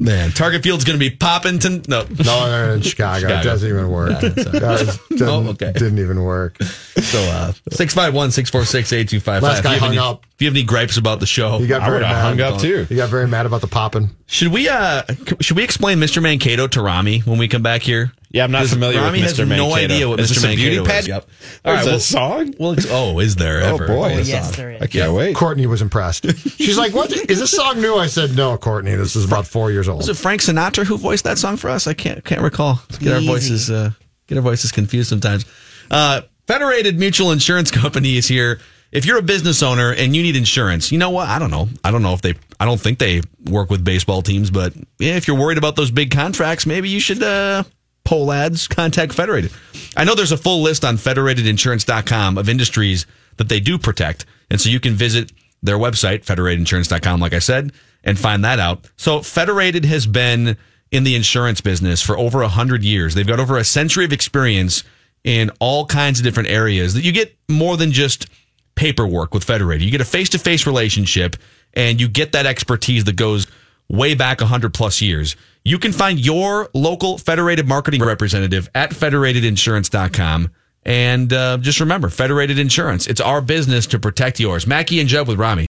[0.00, 2.04] Man, Target Field's going to be popping to no.
[2.24, 3.28] No, they're in Chicago.
[3.28, 4.18] It doesn't even work.
[4.20, 5.72] That is- didn't, Oh, okay.
[5.72, 6.56] didn't even work.
[6.62, 9.42] So, uh, 651 646 8255.
[9.42, 10.24] Last guy hung up.
[10.34, 12.22] If you have any gripes about the show, He got I very mad.
[12.22, 12.84] hung up too.
[12.84, 14.08] He got very mad about the popping.
[14.26, 15.02] should we uh
[15.40, 16.22] should we explain Mr.
[16.22, 18.10] Mankato to Rami when we come back here?
[18.32, 19.38] Yeah, I'm not familiar Rami with Mr.
[19.46, 20.34] has no idea what Is Mr.
[20.36, 21.00] this a beauty Mankato pad?
[21.02, 21.08] is.
[21.08, 21.26] Yep.
[21.26, 22.54] There's All right, a well- song?
[22.58, 24.14] Well, it's, oh, is there Oh boy!
[24.14, 24.80] Oh, yes, there is.
[24.80, 25.34] I can't wait.
[25.36, 26.24] Courtney was impressed.
[26.56, 28.94] She's like, "What is this song new?" I said, "No, Courtney.
[28.94, 31.68] This is about four years old." Was it Frank Sinatra who voiced that song for
[31.68, 31.86] us?
[31.86, 32.80] I can't can't recall.
[32.98, 33.90] Get our voices uh,
[34.26, 35.44] get our voices confused sometimes.
[35.90, 38.60] Uh, Federated Mutual Insurance Company is here.
[38.92, 41.28] If you're a business owner and you need insurance, you know what?
[41.28, 41.68] I don't know.
[41.84, 42.34] I don't know if they.
[42.58, 45.90] I don't think they work with baseball teams, but yeah, if you're worried about those
[45.90, 47.22] big contracts, maybe you should.
[47.22, 47.64] Uh,
[48.04, 48.68] Pohlads.
[48.68, 49.52] Contact Federated.
[49.96, 54.60] I know there's a full list on federatedinsurance.com of industries that they do protect, and
[54.60, 55.32] so you can visit
[55.62, 57.72] their website federatedinsurance.com, like I said,
[58.04, 58.88] and find that out.
[58.96, 60.56] So Federated has been
[60.90, 63.14] in the insurance business for over a hundred years.
[63.14, 64.84] They've got over a century of experience
[65.24, 68.26] in all kinds of different areas that you get more than just
[68.74, 69.84] paperwork with Federated.
[69.84, 71.36] You get a face to face relationship
[71.74, 73.46] and you get that expertise that goes
[73.88, 75.36] way back 100 plus years.
[75.64, 80.50] You can find your local Federated marketing representative at federatedinsurance.com.
[80.84, 83.06] And uh, just remember, Federated Insurance.
[83.06, 84.66] It's our business to protect yours.
[84.66, 85.66] Mackey and Jeb with Rami.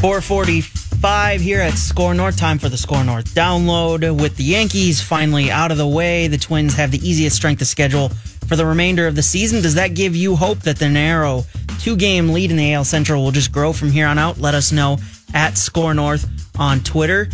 [0.00, 2.38] 445 here at SKOR North.
[2.38, 4.18] Time for the SKOR North download.
[4.18, 7.68] With the Yankees finally out of the way, the Twins have the easiest strength of
[7.68, 8.08] schedule
[8.48, 9.60] for the remainder of the season.
[9.60, 11.44] Does that give you hope that the narrow
[11.80, 14.38] two game lead in the AL Central will just grow from here on out.
[14.38, 14.96] Let us know
[15.34, 16.26] at SKOR North
[16.58, 17.28] on Twitter.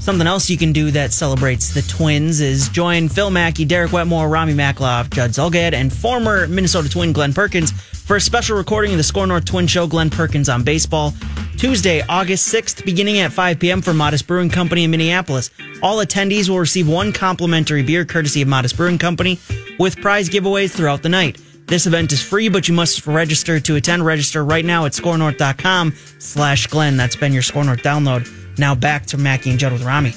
[0.00, 4.28] Something else you can do that celebrates the Twins is join Phil Mackey, Derek Wetmore,
[4.28, 8.96] Rami Makloff, Judd Zulgad, and former Minnesota Twin Glenn Perkins for a special recording of
[8.96, 11.14] the SKOR North Twin Show, Glenn Perkins on Baseball.
[11.58, 13.82] Tuesday, August 6th, beginning at 5 p.m.
[13.82, 15.50] for Modist Brewing Company in Minneapolis.
[15.82, 19.40] All attendees will receive one complimentary beer courtesy of Modist Brewing Company
[19.76, 21.40] with prize giveaways throughout the night.
[21.66, 24.06] This event is free, but you must register to attend.
[24.06, 26.96] Register right now at skornorth.com slash Glenn.
[26.96, 28.30] That's been your SKOR North download.
[28.56, 30.12] Now back to Mackey and Judd with Rami.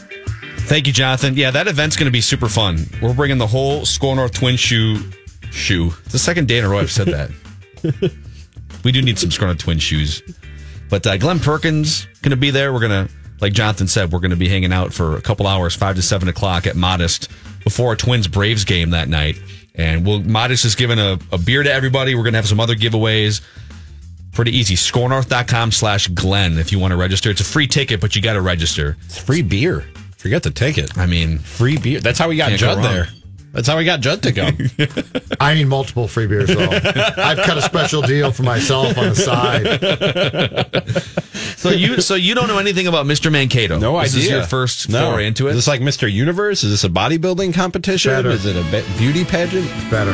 [0.60, 1.36] Thank you, Jonathan.
[1.36, 2.86] Yeah, that event's going to be super fun.
[3.02, 4.98] We're bringing the whole SKOR North Twin Shoe
[5.52, 5.88] shoe.
[6.04, 7.32] It's the second day in a row I've said that.
[8.84, 10.22] we do need some SKOR North Twin shoes.
[10.92, 12.72] But uh, Glenn Perkins going to be there.
[12.72, 15.48] We're going to, like Jonathan said, we're going to be hanging out for a couple
[15.48, 17.30] hours, five to seven o'clock at Modist
[17.64, 19.42] before a Twins Braves game that night.
[19.74, 22.14] And we'll Modist is giving a, a beer to everybody.
[22.14, 23.42] We're going to have some other giveaways.
[24.34, 24.76] Pretty easy.
[24.76, 27.32] Skornorth.com slash Glenn if you want to register.
[27.32, 28.98] It's a free ticket, but you got to register.
[29.06, 29.86] It's free beer.
[30.18, 30.98] Forget the ticket.
[30.98, 32.02] I mean, free beer.
[32.02, 33.08] That's how we got go Judd there.
[33.52, 34.50] That's how we got Judd to go.
[35.40, 36.70] I need multiple free beers though.
[36.70, 39.68] I've cut a special deal for myself on the side.
[41.62, 43.32] So you so you don't know anything about Mr.
[43.32, 43.78] Mankato?
[43.78, 44.24] No this idea.
[44.24, 45.12] Is your first no.
[45.12, 45.52] foray into it?
[45.52, 46.12] Is this like Mr.
[46.12, 46.64] Universe?
[46.64, 48.12] Is this a bodybuilding competition?
[48.12, 48.30] Better.
[48.30, 48.64] Is it a
[48.98, 49.68] beauty pageant?
[49.70, 50.14] It's Better.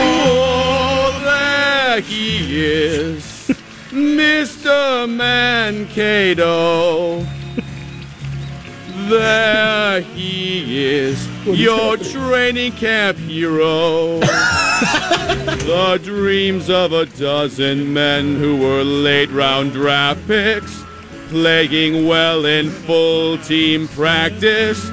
[0.00, 3.22] Oh, there he is,
[3.92, 5.08] Mr.
[5.08, 5.78] Mankato.
[9.08, 14.18] There he is, your training camp hero.
[14.20, 20.84] the dreams of a dozen men who were late round draft picks,
[21.28, 24.90] playing well in full team practice.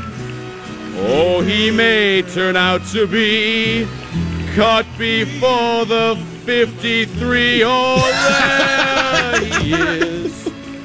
[0.98, 3.86] Oh, he may turn out to be
[4.54, 7.64] cut before the 53.
[7.66, 7.98] Oh,
[9.42, 10.15] there he is,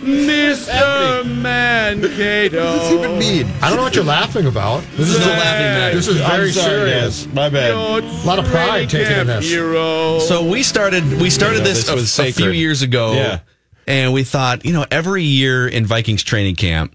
[0.00, 1.26] Mr.
[1.42, 2.64] Mankato.
[2.76, 3.46] What's even mean?
[3.62, 4.82] I don't know what you're laughing about.
[4.96, 5.94] This, is is a laughing matter.
[5.96, 7.24] This is very sorry, serious.
[7.26, 7.34] guys.
[7.34, 7.72] My bad.
[7.72, 9.48] A lot of pride taken in this.
[9.48, 10.18] Hero.
[10.20, 12.52] So we started we started Yeah, this, this was a, a few sacred.
[12.56, 13.12] years ago.
[13.12, 13.40] Yeah.
[13.86, 16.94] And we thought, you know, every year in Vikings training camp,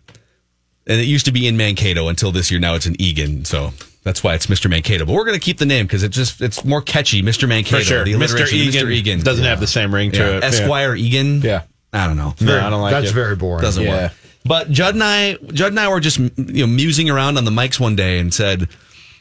[0.87, 2.59] and it used to be in Mankato until this year.
[2.59, 3.71] Now it's in Eagan, so
[4.03, 4.69] that's why it's Mr.
[4.69, 5.05] Mankato.
[5.05, 7.47] But we're going to keep the name because it just it's more catchy, Mr.
[7.49, 7.79] Mankato.
[7.79, 8.03] For sure.
[8.05, 8.15] The Mr.
[8.31, 8.91] alliteration, Eagan, Mr.
[8.91, 10.37] Eagan doesn't have the same ring to Yeah.
[10.37, 10.43] it.
[10.43, 11.41] Esquire Eagan.
[11.41, 11.63] Yeah.
[11.95, 12.35] I don't know.
[12.41, 13.13] No, I don't like That's it.
[13.13, 13.61] very boring.
[13.63, 14.03] Doesn't Yeah.
[14.03, 14.11] work.
[14.47, 17.51] But Judd and I, Judd and I were just you know musing around on the
[17.51, 18.67] mics one day and said,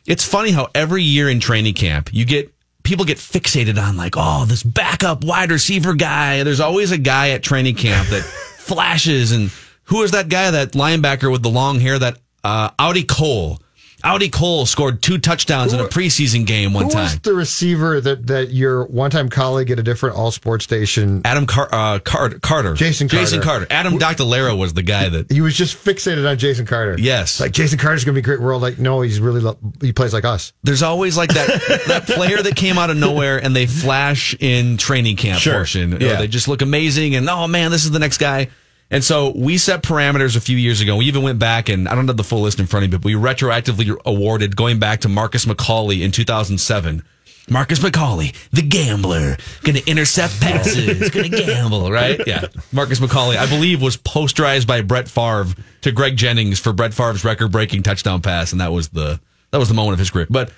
[0.06, 2.52] "It's funny how every year in training camp you get
[2.82, 6.42] people get fixated on like, oh, this backup wide receiver guy.
[6.42, 8.22] There's always a guy at training camp that
[8.58, 9.32] flashes.
[9.32, 9.50] And
[9.84, 10.50] who is that guy?
[10.50, 11.98] That linebacker with the long hair?
[11.98, 13.60] That uh, Audie Cole.
[14.04, 17.20] Audie Cole scored two touchdowns in a preseason game one Who was time.
[17.22, 21.22] the receiver that, that your one time colleague at a different all sports station?
[21.24, 22.74] Adam Car- uh, Car- Carter.
[22.74, 23.24] Jason Carter.
[23.24, 23.66] Jason Carter.
[23.66, 23.88] Carter.
[23.88, 25.32] Adam Doctolero was the guy that.
[25.32, 26.96] He was just fixated on Jason Carter.
[26.98, 27.40] Yes.
[27.40, 28.40] Like Jason Carter's going to be great.
[28.40, 30.52] We're all like, no, he's really lo- he plays like us.
[30.62, 31.48] there's always like that
[31.88, 35.54] that player that came out of nowhere and they flash in training camp Sure.
[35.54, 36.00] portion.
[36.00, 36.14] Yeah.
[36.14, 38.48] Or they just look amazing and oh man, this is the next guy.
[38.94, 40.94] And so we set parameters a few years ago.
[40.94, 42.96] We even went back and I don't have the full list in front of me,
[42.96, 47.02] but we retroactively awarded going back to Marcus McCauley in 2007.
[47.50, 52.20] Marcus McCauley, the gambler, gonna intercept passes, gonna gamble, right?
[52.24, 52.46] Yeah.
[52.70, 57.24] Marcus McCauley, I believe, was posterized by Brett Favre to Greg Jennings for Brett Favre's
[57.24, 59.18] record-breaking touchdown pass, and that was the
[59.50, 60.28] that was the moment of his career.
[60.30, 60.52] But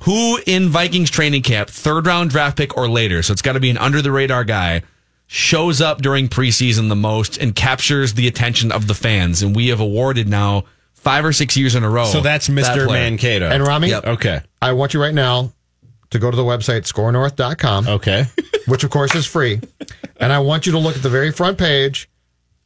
[0.00, 3.60] who in Vikings training camp, third round draft pick or later, so it's got to
[3.60, 4.82] be an under the radar guy,
[5.28, 9.68] shows up during preseason the most and captures the attention of the fans, and we
[9.68, 10.64] have awarded now
[10.94, 12.06] five or six years in a row.
[12.06, 12.86] So that's Mr.
[12.86, 12.86] player.
[12.88, 13.48] Mankato.
[13.48, 14.04] And Rami, Yep.
[14.06, 14.40] Okay.
[14.60, 15.52] I want you right now
[16.10, 18.24] to go to the website skornorth.com, Okay.
[18.66, 19.60] which of course is free.
[20.18, 22.08] and I want you to look at the very front page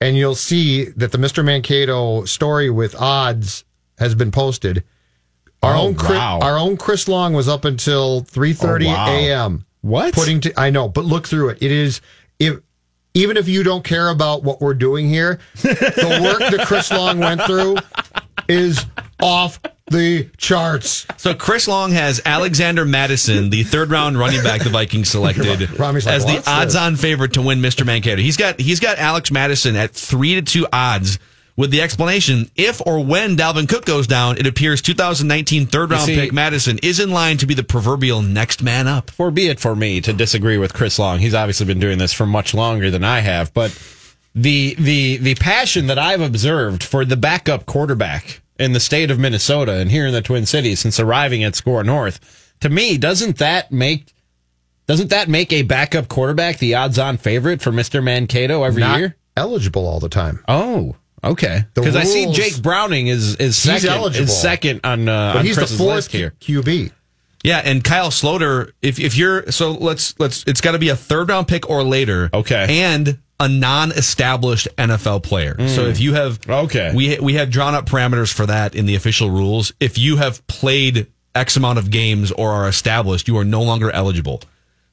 [0.00, 1.44] and you'll see that the Mr.
[1.44, 3.64] Mankato story with odds
[3.98, 4.84] has been posted.
[5.62, 6.38] Our Oh, own Chris, wow.
[6.40, 9.06] our own Chris Long was up until 3:30 Oh, wow.
[9.10, 9.64] a.m.
[9.82, 10.14] What?
[10.14, 11.58] Putting to I know, but look through it.
[11.60, 12.00] It is
[12.42, 12.58] if
[13.14, 17.18] even if you don't care about what we're doing here, the work that Chris Long
[17.18, 17.76] went through
[18.48, 18.84] is
[19.20, 21.06] off the charts.
[21.18, 26.06] So Chris Long has Alexander Mattison, the third round running back the Vikings selected like,
[26.06, 27.84] as the odds-on favorite to win Mr.
[27.84, 28.20] Mankato.
[28.20, 31.18] He's got he's got Alex Mattison at three to two odds
[31.56, 36.04] with the explanation if or when Dalvin Cook goes down, it appears 2019 third round
[36.06, 39.10] see- pick Mattison is in line to be the proverbial next man up.
[39.10, 41.18] For be it for me to disagree with Chris Long.
[41.18, 43.76] He's obviously been doing this for much longer than I have, but
[44.34, 49.18] the the the passion that I've observed for the backup quarterback in the state of
[49.18, 53.38] Minnesota and here in the Twin Cities since arriving at SKOR North to me, doesn't
[53.38, 54.14] that make
[54.86, 59.16] doesn't that make a backup quarterback the odds-on favorite for Mister Mankato every Not year?
[59.36, 60.42] eligible all the time.
[60.48, 61.64] Oh, okay.
[61.74, 64.24] Because I see Jake Browning is is He's second eligible.
[64.24, 66.34] is second on uh, But on he's Chris's the fourth list here.
[66.40, 66.92] QB.
[67.44, 70.96] Yeah, and Kyle Sloter, if if you're so let's let's it's got to be a
[70.96, 72.30] third round pick or later.
[72.32, 72.66] Okay.
[72.82, 75.56] And a non-established NFL player.
[75.68, 76.92] So if you have Okay.
[76.94, 79.72] we we have drawn up parameters for that in the official rules.
[79.80, 83.90] If you have played X amount of games or are established, you are no longer
[83.90, 84.40] eligible.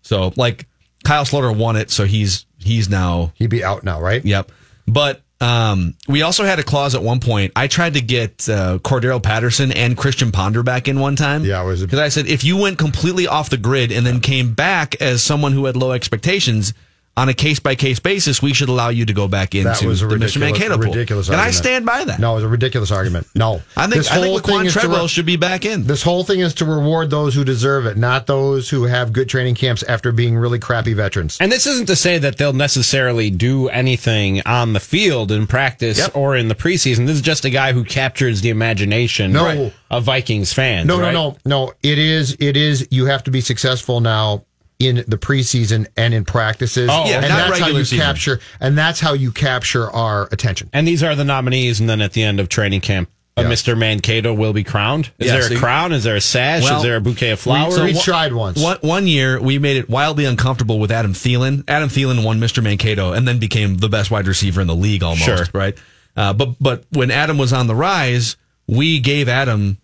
[0.02, 0.66] So like
[1.04, 4.26] Kyle Sloter won it, so he's he's now He'd be out now, right?
[4.26, 4.52] Yep.
[4.88, 7.54] But um, we also had a clause at one point.
[7.56, 11.46] I tried to get uh, Cordarrelle Patterson and Christian Ponder back in one time.
[11.46, 14.06] Yeah, it was a- because I said if you went completely off the grid and
[14.06, 16.74] then came back as someone who had low expectations
[17.20, 19.84] on a case by case basis, we should allow you to go back into That
[19.84, 20.20] was a the Mr.
[20.22, 20.94] ridiculous, Mankato pool.
[20.94, 22.20] ridiculous and I stand by that.
[22.20, 23.28] No, it was a ridiculous argument.
[23.36, 25.66] No, I think This I whole thing Laquan is to Treadwell re- should be back
[25.66, 25.84] in.
[25.86, 29.28] This whole thing is to reward those who deserve it, not those who have good
[29.28, 31.38] training camps after being really crappy veterans.
[31.42, 35.98] And this isn't to say that they'll necessarily do anything on the field in practice
[35.98, 36.16] Yep.
[36.16, 37.06] or in the preseason.
[37.06, 39.44] This is just a guy who captures the imagination No.
[39.46, 39.74] Right.
[39.92, 40.88] of Vikings fans.
[40.88, 41.14] No, right?
[41.14, 41.74] no, no, no.
[41.84, 42.38] It is.
[42.40, 42.88] It is.
[42.92, 44.46] You have to be successful now
[44.80, 46.90] in the preseason and in practices.
[46.92, 47.98] Oh, Yeah, and not that's how you season.
[48.00, 48.40] capture.
[48.62, 50.70] And that's how you capture our attention.
[50.72, 53.50] And these are the nominees, and then at the end of training camp, a Yeah.
[53.50, 53.78] Mr.
[53.78, 55.12] Mankato will be crowned.
[55.20, 55.92] Is Yeah, there so a you- crown?
[55.92, 56.64] Is there a sash?
[56.64, 57.78] Well, is there a bouquet of flowers?
[57.80, 58.58] we wha- tried once.
[58.58, 61.64] One, one year, we made it wildly uncomfortable with Adam Thielen.
[61.68, 62.64] Adam Thielen won Mr.
[62.64, 65.46] Mankato and then became the best wide receiver in the league almost, Sure.
[65.54, 65.78] right?
[66.18, 68.36] Uh, but but when Adam was on the rise,
[68.68, 69.78] we gave Adam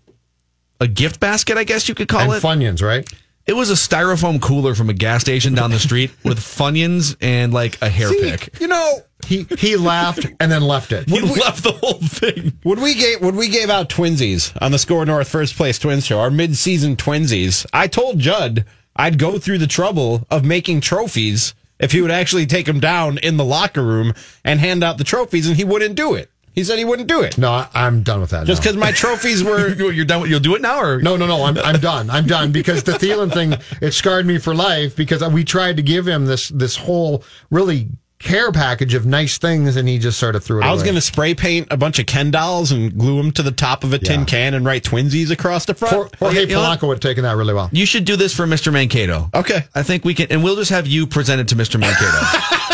[0.82, 2.42] a gift basket, I guess you could call and it.
[2.44, 3.08] Funyuns, right?
[3.48, 7.54] It was a styrofoam cooler from a gas station down the street with Funyuns and
[7.54, 8.60] like a hair pick.
[8.60, 11.08] you know, He he laughed and then left it.
[11.08, 12.54] He left the whole thing.
[12.64, 16.06] when we gave when we gave out twinsies on the SKOR North First Place Twins
[16.06, 18.66] Show, our mid season twinsies, I told Judd
[18.96, 23.18] I'd go through the trouble of making trophies if he would actually take them down
[23.18, 24.14] in the locker room
[24.46, 26.32] and hand out the trophies, and he wouldn't do it.
[26.56, 27.38] He said he wouldn't do it.
[27.38, 28.48] No, I- I'm done with that.
[28.48, 28.72] Just now.
[28.72, 30.22] because my trophies were You're done.
[30.22, 31.44] with- You'll do it now, or No, no, no.
[31.44, 32.10] I'm I'm done.
[32.10, 35.84] I'm done because the Thielen thing it scarred me for life because we tried to
[35.84, 40.36] give him this this whole really care package of nice things and he just sort
[40.38, 40.88] of threw it I was away.
[40.88, 43.84] going to spray paint a bunch of Ken dolls and glue them to the top
[43.84, 44.26] of a tin Yeah.
[44.26, 45.94] can and write twinsies across the front.
[45.94, 46.80] Jor- Jorge You know what?
[46.80, 47.70] Polanco would have taken that really well.
[47.74, 48.72] You should do this for Mr.
[48.72, 49.30] Mankato.
[49.36, 49.66] Okay.
[49.76, 51.78] I think we can, and we'll just have you present it to Mr.
[51.80, 52.62] Mankato.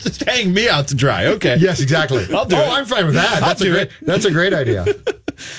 [0.02, 1.26] Just hang me out to dry.
[1.26, 1.56] Okay.
[1.58, 2.26] Yes, exactly.
[2.34, 2.68] I'll do oh, it.
[2.68, 3.42] I'm fine with that.
[3.42, 3.82] I'll That's a great.
[3.88, 3.92] it.
[4.02, 4.86] That's a great idea.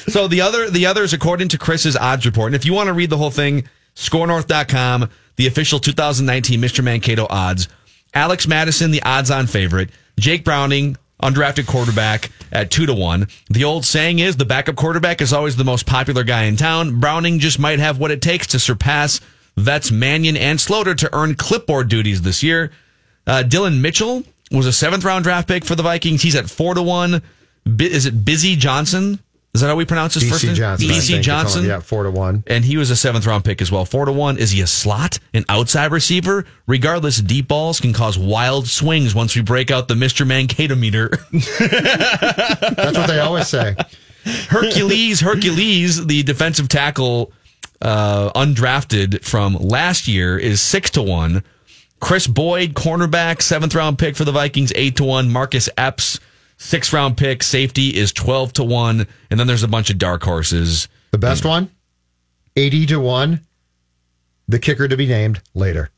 [0.07, 2.93] So the other the others, according to Chris's odds report, and if you want to
[2.93, 6.83] read the whole thing, skornorth.com, the official 2019 Mr.
[6.83, 7.67] Mankato odds.
[8.13, 9.89] Alex Mattison, the odds on favorite.
[10.19, 13.27] Jake Browning, undrafted quarterback at two to one.
[13.49, 16.99] The old saying is the backup quarterback is always the most popular guy in town.
[16.99, 19.21] Browning just might have what it takes to surpass
[19.57, 22.71] vets Mannion and Sloter to earn clipboard duties this year.
[23.27, 26.21] Uh, Dillon Mitchell was a seventh round draft pick for the Vikings.
[26.21, 27.21] He's at four to one.
[27.79, 29.19] Is it Busy Johnson?
[29.53, 30.55] Is that how we pronounce his first BC name?
[30.55, 30.87] Johnson.
[30.87, 31.65] BC they call him- Johnson.
[31.65, 32.43] Yeah, four to one.
[32.47, 33.83] And he was a seventh round pick as well.
[33.83, 34.37] Four to one.
[34.37, 35.19] Is he a slot?
[35.33, 36.45] An outside receiver?
[36.67, 40.25] Regardless, deep balls can cause wild swings once we break out the Mr.
[40.25, 41.09] Mankato meter.
[41.31, 43.75] That's what they always say.
[44.47, 47.33] Hercules, Hercules, the defensive tackle,
[47.81, 51.43] uh, undrafted from last year, is six to one.
[52.01, 55.29] Kris Boyd, cornerback, seventh round pick for the Vikings, eight to one.
[55.29, 56.19] Marcus Epps,
[56.57, 59.07] sixth round pick, safety is twelve to one.
[59.29, 60.89] And then there's a bunch of dark horses.
[61.11, 61.69] The best one,
[62.55, 63.41] eighty to one.
[64.47, 65.91] The kicker to be named later.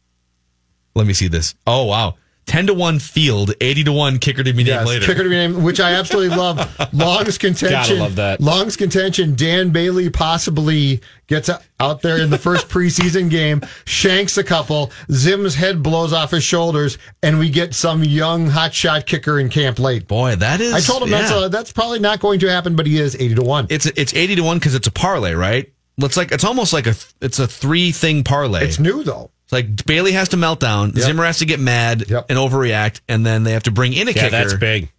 [0.93, 1.56] Let me see this.
[1.66, 2.16] Oh wow.
[2.46, 5.06] 10 to 1 field, 80 to 1 kicker to be named Yes, later.
[5.06, 6.60] kicker to be named, which I absolutely love.
[6.94, 7.70] Long's contention.
[7.70, 8.41] Gotta love that.
[8.41, 9.36] Long's contention.
[9.36, 14.91] Dan Bailey possibly gets out there in the first preseason game, shanks a couple.
[15.12, 19.80] Zim's head blows off his shoulders, and we get some young hotshot kicker in camp
[19.80, 20.08] late.
[20.08, 22.86] Boy, that is I told him that's a, that's probably not going to happen, but
[22.88, 23.68] he is eighty to one.
[23.70, 25.72] it's it's 80 to 1 cuz it's a parlay, right?
[25.98, 28.66] It's like it's almost like a it's a three thing parlay.
[28.66, 29.30] It's new though.
[29.54, 31.06] It's like Bailey has to melt down, Yep.
[31.06, 32.26] Zimmer has to get mad Yep.
[32.30, 34.30] and overreact, and then they have to bring in a Yeah, kicker.
[34.32, 34.89] that's big.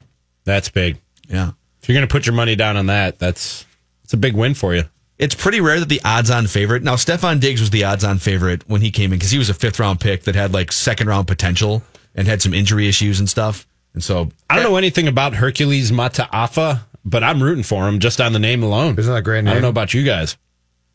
[0.45, 0.99] That's big.
[1.29, 1.51] Yeah.
[1.83, 3.65] If you're going to put your money down on that, that's
[4.05, 4.85] it's a big win for you.
[5.19, 6.83] It's pretty rare that the odds on favorite.
[6.83, 9.49] Now, Stefon Diggs was the odds on favorite when he came in because he was
[9.49, 11.83] a fifth round pick that had like second round potential
[12.15, 13.67] and had some injury issues and stuff.
[13.95, 18.21] And so I don't know anything about Hercules Mataafa, but I'm rooting for him just
[18.21, 18.99] on the name alone.
[18.99, 20.37] Isn't that a great I don't know about you guys.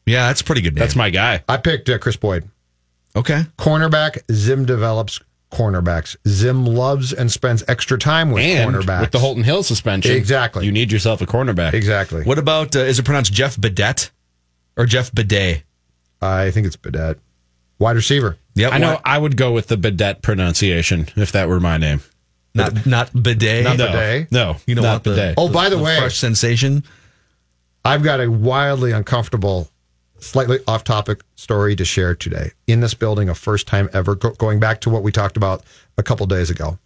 [0.06, 0.76] yeah, that's a pretty good.
[0.76, 0.80] Name.
[0.82, 1.44] That's my guy.
[1.48, 2.48] I picked uh, Kris Boyd.
[3.16, 3.44] Okay.
[3.58, 4.20] Cornerback.
[4.32, 5.20] Zim develops
[5.52, 6.16] cornerbacks.
[6.28, 9.02] Zim loves and spends extra time with And cornerbacks.
[9.02, 10.66] with the Holton Hill suspension, Exactly.
[10.66, 11.74] you need yourself a cornerback.
[11.74, 12.24] exactly.
[12.24, 14.12] What about uh, is it pronounced Jeff Bidet
[14.78, 15.64] or Jeff Bidet?
[16.22, 17.18] I think it's Bidet.
[17.80, 18.38] Wide receiver.
[18.56, 22.02] Yeah, I know I would go with the bidet pronunciation if that were my name.
[22.54, 23.64] Not not bidet.
[23.64, 24.32] Not no, bidet.
[24.32, 25.34] No, You know not not want the.
[25.38, 26.84] Oh, by the way- fresh sensation.
[27.86, 29.70] I've got a wildly uncomfortable,
[30.22, 32.52] slightly off topic story to share today.
[32.68, 35.64] In this building, a first time ever, go- going back to what we talked about
[35.98, 36.78] a couple days ago.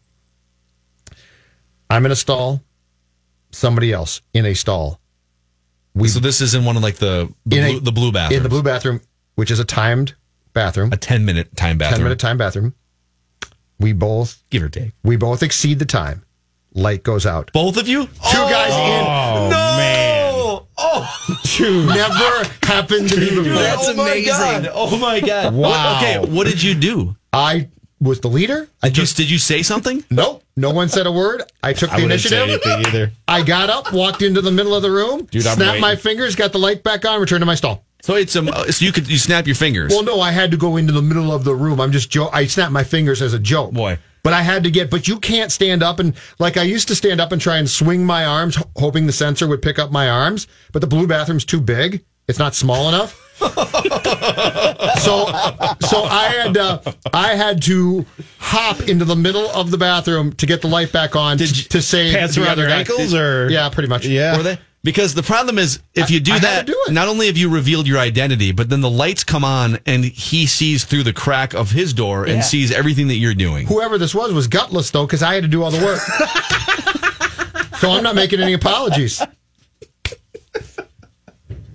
[1.90, 2.62] I'm in a stall,
[3.52, 5.00] somebody else in a stall.
[5.96, 8.12] We so this is in one of like the the, in a- blue, the blue
[8.12, 8.38] bathroom.
[8.38, 9.02] In the blue bathroom,
[9.36, 10.16] which is a timed
[10.54, 11.98] bathroom, a ten minute time bathroom.
[12.00, 12.74] 10 minute time bathroom.
[13.80, 14.94] We both give or take.
[15.04, 16.24] we both exceed the time.
[16.74, 17.52] Light goes out.
[17.54, 18.06] Both of you?
[18.06, 19.58] Two guys Oh, no!
[19.78, 20.03] man.
[20.96, 21.86] Oh, in.
[21.88, 23.44] Never happened to me before.
[23.62, 24.28] That's oh amazing.
[24.32, 24.70] God.
[24.74, 25.54] Oh my god!
[25.54, 25.70] Wow.
[25.70, 27.16] What- okay, what did you do?
[27.32, 27.70] I
[28.00, 28.68] was the leader.
[28.84, 30.04] I Did you did you say something?
[30.12, 30.44] nope.
[30.56, 31.42] No one said a word.
[31.64, 32.62] I took the wouldn't say initiative.
[32.68, 33.12] anything either.
[33.28, 36.36] I got up, walked into the middle of the room, Dude, I'm snapped my fingers,
[36.36, 37.86] got the light back on, returned to my stall.
[38.04, 39.92] So it's um, so you could you snap your fingers.
[39.92, 41.80] Well, no, I had to go into the middle of the room.
[41.80, 42.30] I'm just joke.
[42.34, 43.72] I snapped my fingers as a joke.
[43.72, 43.98] Boy.
[44.24, 46.96] But I had to get, but you can't stand up and, like, I used to
[46.96, 50.10] stand up and try and swing my arms, hoping the sensor would pick up my
[50.10, 52.06] arms, but the blue bathroom's too big.
[52.30, 53.20] It's not small enough.
[53.40, 55.26] so,
[55.82, 58.06] so I had, to, I had to
[58.40, 61.58] hop into the middle of the bathroom to get the light back on Did t-
[61.58, 62.80] you- to save Pants the around other your guy.
[62.80, 64.06] ankles, or Yeah, pretty much.
[64.06, 64.38] Yeah.
[64.38, 64.58] Were they?
[64.84, 67.38] Because the problem is, if you do I had to that, do not only have
[67.38, 71.14] you revealed your identity, but then the lights come on and he sees through the
[71.14, 72.42] crack of his door and Yeah.
[72.42, 73.66] sees everything that you're doing.
[73.68, 76.00] Whoever this was was gutless though, because I had to do all the work.
[77.80, 79.22] so I'm not making any apologies.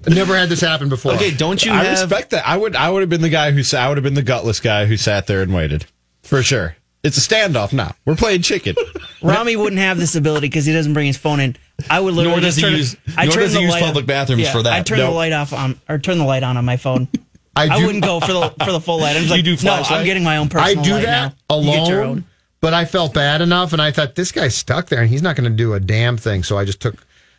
[0.07, 1.13] I never had this happen before.
[1.15, 2.01] Okay, don't you I have?
[2.01, 2.47] respect that.
[2.47, 2.75] I would.
[2.77, 3.63] I would have been the guy who.
[3.77, 5.85] I would have been the gutless guy who sat there and waited
[6.23, 6.77] for sure.
[7.03, 7.95] It's a standoff now.
[8.05, 8.75] We're playing chicken.
[9.23, 11.57] Rami wouldn't have this ability because he doesn't bring his phone in.
[11.89, 13.77] I would literally Nor does just he use- I nor turn does he the use
[13.77, 14.73] public bathrooms for that.
[14.73, 17.09] I turn the light off on or turn the light on on my phone.
[17.55, 19.17] I, I, wouldn't go for the for the full light.
[19.17, 19.73] I'm just like, do no.
[19.75, 20.81] I'm getting my own personal.
[20.81, 21.59] I do light that now.
[21.59, 22.25] You alone,
[22.61, 25.35] but I felt bad enough, and I thought this guy's stuck there, and he's not
[25.37, 26.43] going to do a damn thing.
[26.45, 26.95] So I just took,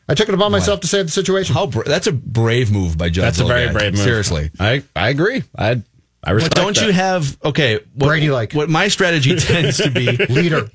[0.10, 1.54] I took it upon myself to save the situation.
[1.56, 3.24] How bra- that's a brave move by Judge.
[3.24, 4.02] That's a very brave move.
[4.02, 4.52] Seriously.
[4.60, 4.84] I.
[4.96, 5.44] I agree.
[5.58, 5.82] I.
[6.24, 6.56] I But respect.
[6.56, 6.86] don't that.
[6.86, 7.76] you have okay?
[7.94, 8.54] What, Brady like.
[8.54, 10.70] what my strategy tends to be Leader,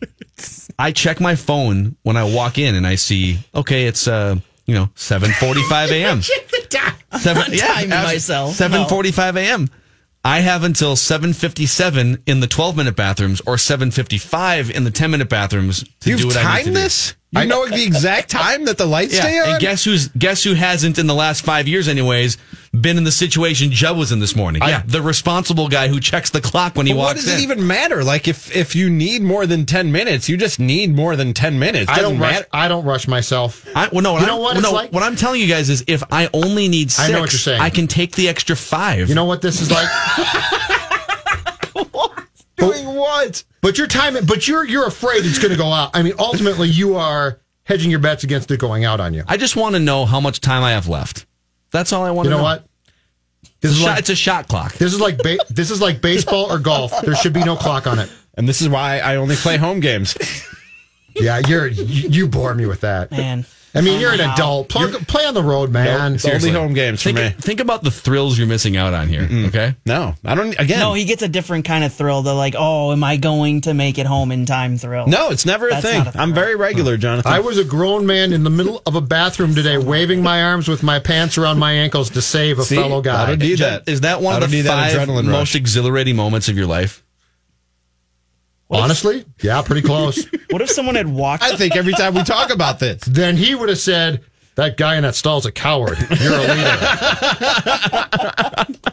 [0.78, 4.36] I check my phone when I walk in and I see, okay, it's uh,
[4.66, 6.22] you know, seven forty-five a.m.
[6.22, 8.54] Seven, timing myself.
[8.54, 9.68] Seven forty-five a.m.
[10.24, 15.28] I have until seven fifty-seven in the twelve-minute bathrooms or seven fifty-five in the ten-minute
[15.28, 16.82] bathrooms to You've do what I need to timed do.
[16.82, 17.14] this.
[17.36, 19.48] You know the exact time that the lights stay on.
[19.50, 22.36] and guess who's guess who hasn't in the last five years, anyways,
[22.72, 24.62] been in the situation Judd was in this morning?
[24.62, 27.32] I- yeah, the responsible guy who checks the clock when he But what walks does
[27.34, 27.38] in.
[27.40, 28.04] it even matter?
[28.04, 31.58] Like if if you need more than ten minutes, you just need more than ten
[31.58, 31.90] minutes.
[31.90, 32.32] I don't Doesn't rush.
[32.34, 32.46] matter.
[32.52, 33.66] I don't rush myself.
[33.74, 34.92] I, well, no, You I'm, know what well, it's no, like?
[34.92, 37.38] what I'm telling you guys is, if I only need six, I know what you're
[37.38, 37.60] saying.
[37.60, 39.08] I can take the extra five.
[39.08, 39.88] You know what this is like?
[42.56, 43.42] Doing what?
[43.60, 44.26] But you're timing.
[44.26, 45.90] But you're you're afraid it's going to go out.
[45.94, 49.24] I mean, ultimately, you are hedging your bets against it going out on you.
[49.26, 51.26] I just want to know how much time I have left.
[51.70, 52.42] That's all I want You know know.
[52.44, 52.66] what?
[53.60, 54.72] This It's, is a shot, like it's a shot clock.
[54.74, 56.92] this is like ba- this is like baseball or golf.
[57.02, 58.10] There should be no clock on it.
[58.36, 60.16] And this is why I only play home games.
[61.16, 63.10] Yeah, you're you, you bore me with that.
[63.12, 64.68] Man, I mean, you're an adult.
[64.68, 66.14] Play, play on the road, man.
[66.14, 66.50] It's only Seriously.
[66.52, 67.42] home games for Think, me.
[67.42, 69.28] think about the thrills you're missing out on here.
[69.48, 70.58] Okay, No, I don't.
[70.58, 72.22] Again, no, he gets a different kind of thrill.
[72.22, 74.78] The like, oh, am I going to make it home in time?
[74.78, 75.06] Thrill.
[75.06, 76.04] no, it's never a That's thing.
[76.04, 77.30] not a I'm very regular, Jonathan.
[77.32, 80.68] I was a grown man in the middle of a bathroom today, waving my arms
[80.68, 82.76] with my pants around my ankles to save a See?
[82.76, 83.26] fellow I guy.
[83.26, 83.88] don't need that.
[83.88, 86.66] is that one I of don't the that five adrenaline most exhilarating moments of your
[86.66, 87.03] life?
[88.70, 90.26] Honestly, yeah, pretty close.
[90.50, 91.42] What if someone had walked?
[91.42, 94.22] I think every time we talk about this, then he would have said,
[94.54, 95.98] "That guy in that stall's a coward.
[96.20, 96.78] You're a leader."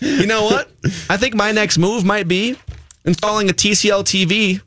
[0.00, 0.70] You know what?
[1.08, 2.56] I think my next move might be
[3.04, 4.60] installing a TCL TV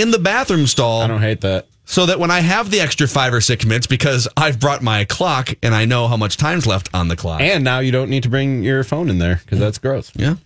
[0.00, 1.02] in the bathroom stall.
[1.02, 1.66] I don't hate that.
[1.84, 5.04] so that when I have the extra five or six minutes, because I've brought my
[5.04, 7.40] clock and I know how much time's left on the clock.
[7.42, 10.10] And now you don't need to bring your phone in there because that's gross.
[10.16, 10.36] yeah,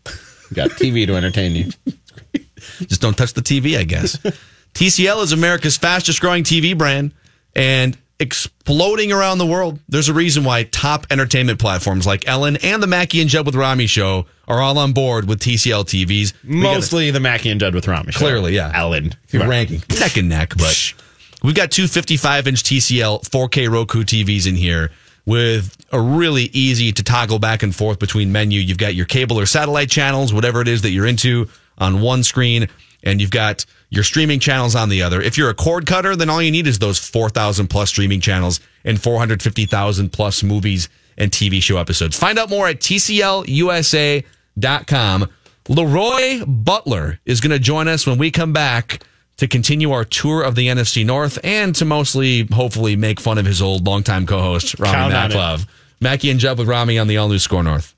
[0.50, 1.70] You got TV to entertain you.
[2.80, 4.16] just don't touch the TV, I guess.
[4.74, 7.14] TCL is America's fastest growing TV brand
[7.54, 9.78] and exploding around the world.
[9.88, 13.54] There's a reason why top entertainment platforms like Ellen and the Mackey and Judd with
[13.54, 16.32] Rami show are all on board with TCL TVs.
[16.44, 18.12] We Mostly the Mackey and Judd with Rami.
[18.12, 18.18] show.
[18.18, 18.70] Clearly, yeah.
[18.74, 19.14] Ellen.
[19.32, 20.94] Ranking neck and neck, but
[21.42, 24.90] we've got two 55 inch TCL 4K Roku TVs in here
[25.26, 28.60] with a really easy to toggle back and forth between menu.
[28.60, 31.48] You've got your cable or satellite channels, whatever it is that you're into
[31.78, 32.68] on one screen,
[33.02, 35.20] and you've got your streaming channels on the other.
[35.20, 38.60] If you're a cord cutter, then all you need is those 4,000 plus streaming channels
[38.84, 42.18] and 450,000 plus movies and TV show episodes.
[42.18, 45.30] Find out more at TCLUSA.com.
[45.68, 49.02] Leroy Butler is going to join us when we come back
[49.38, 53.44] to continue our tour of the NFC North and to mostly, hopefully, make fun of
[53.44, 55.12] his old longtime co host, Rami.
[55.12, 55.66] Maklov.
[56.00, 57.94] Mackey and Judd with Rami on the All New SKOR North.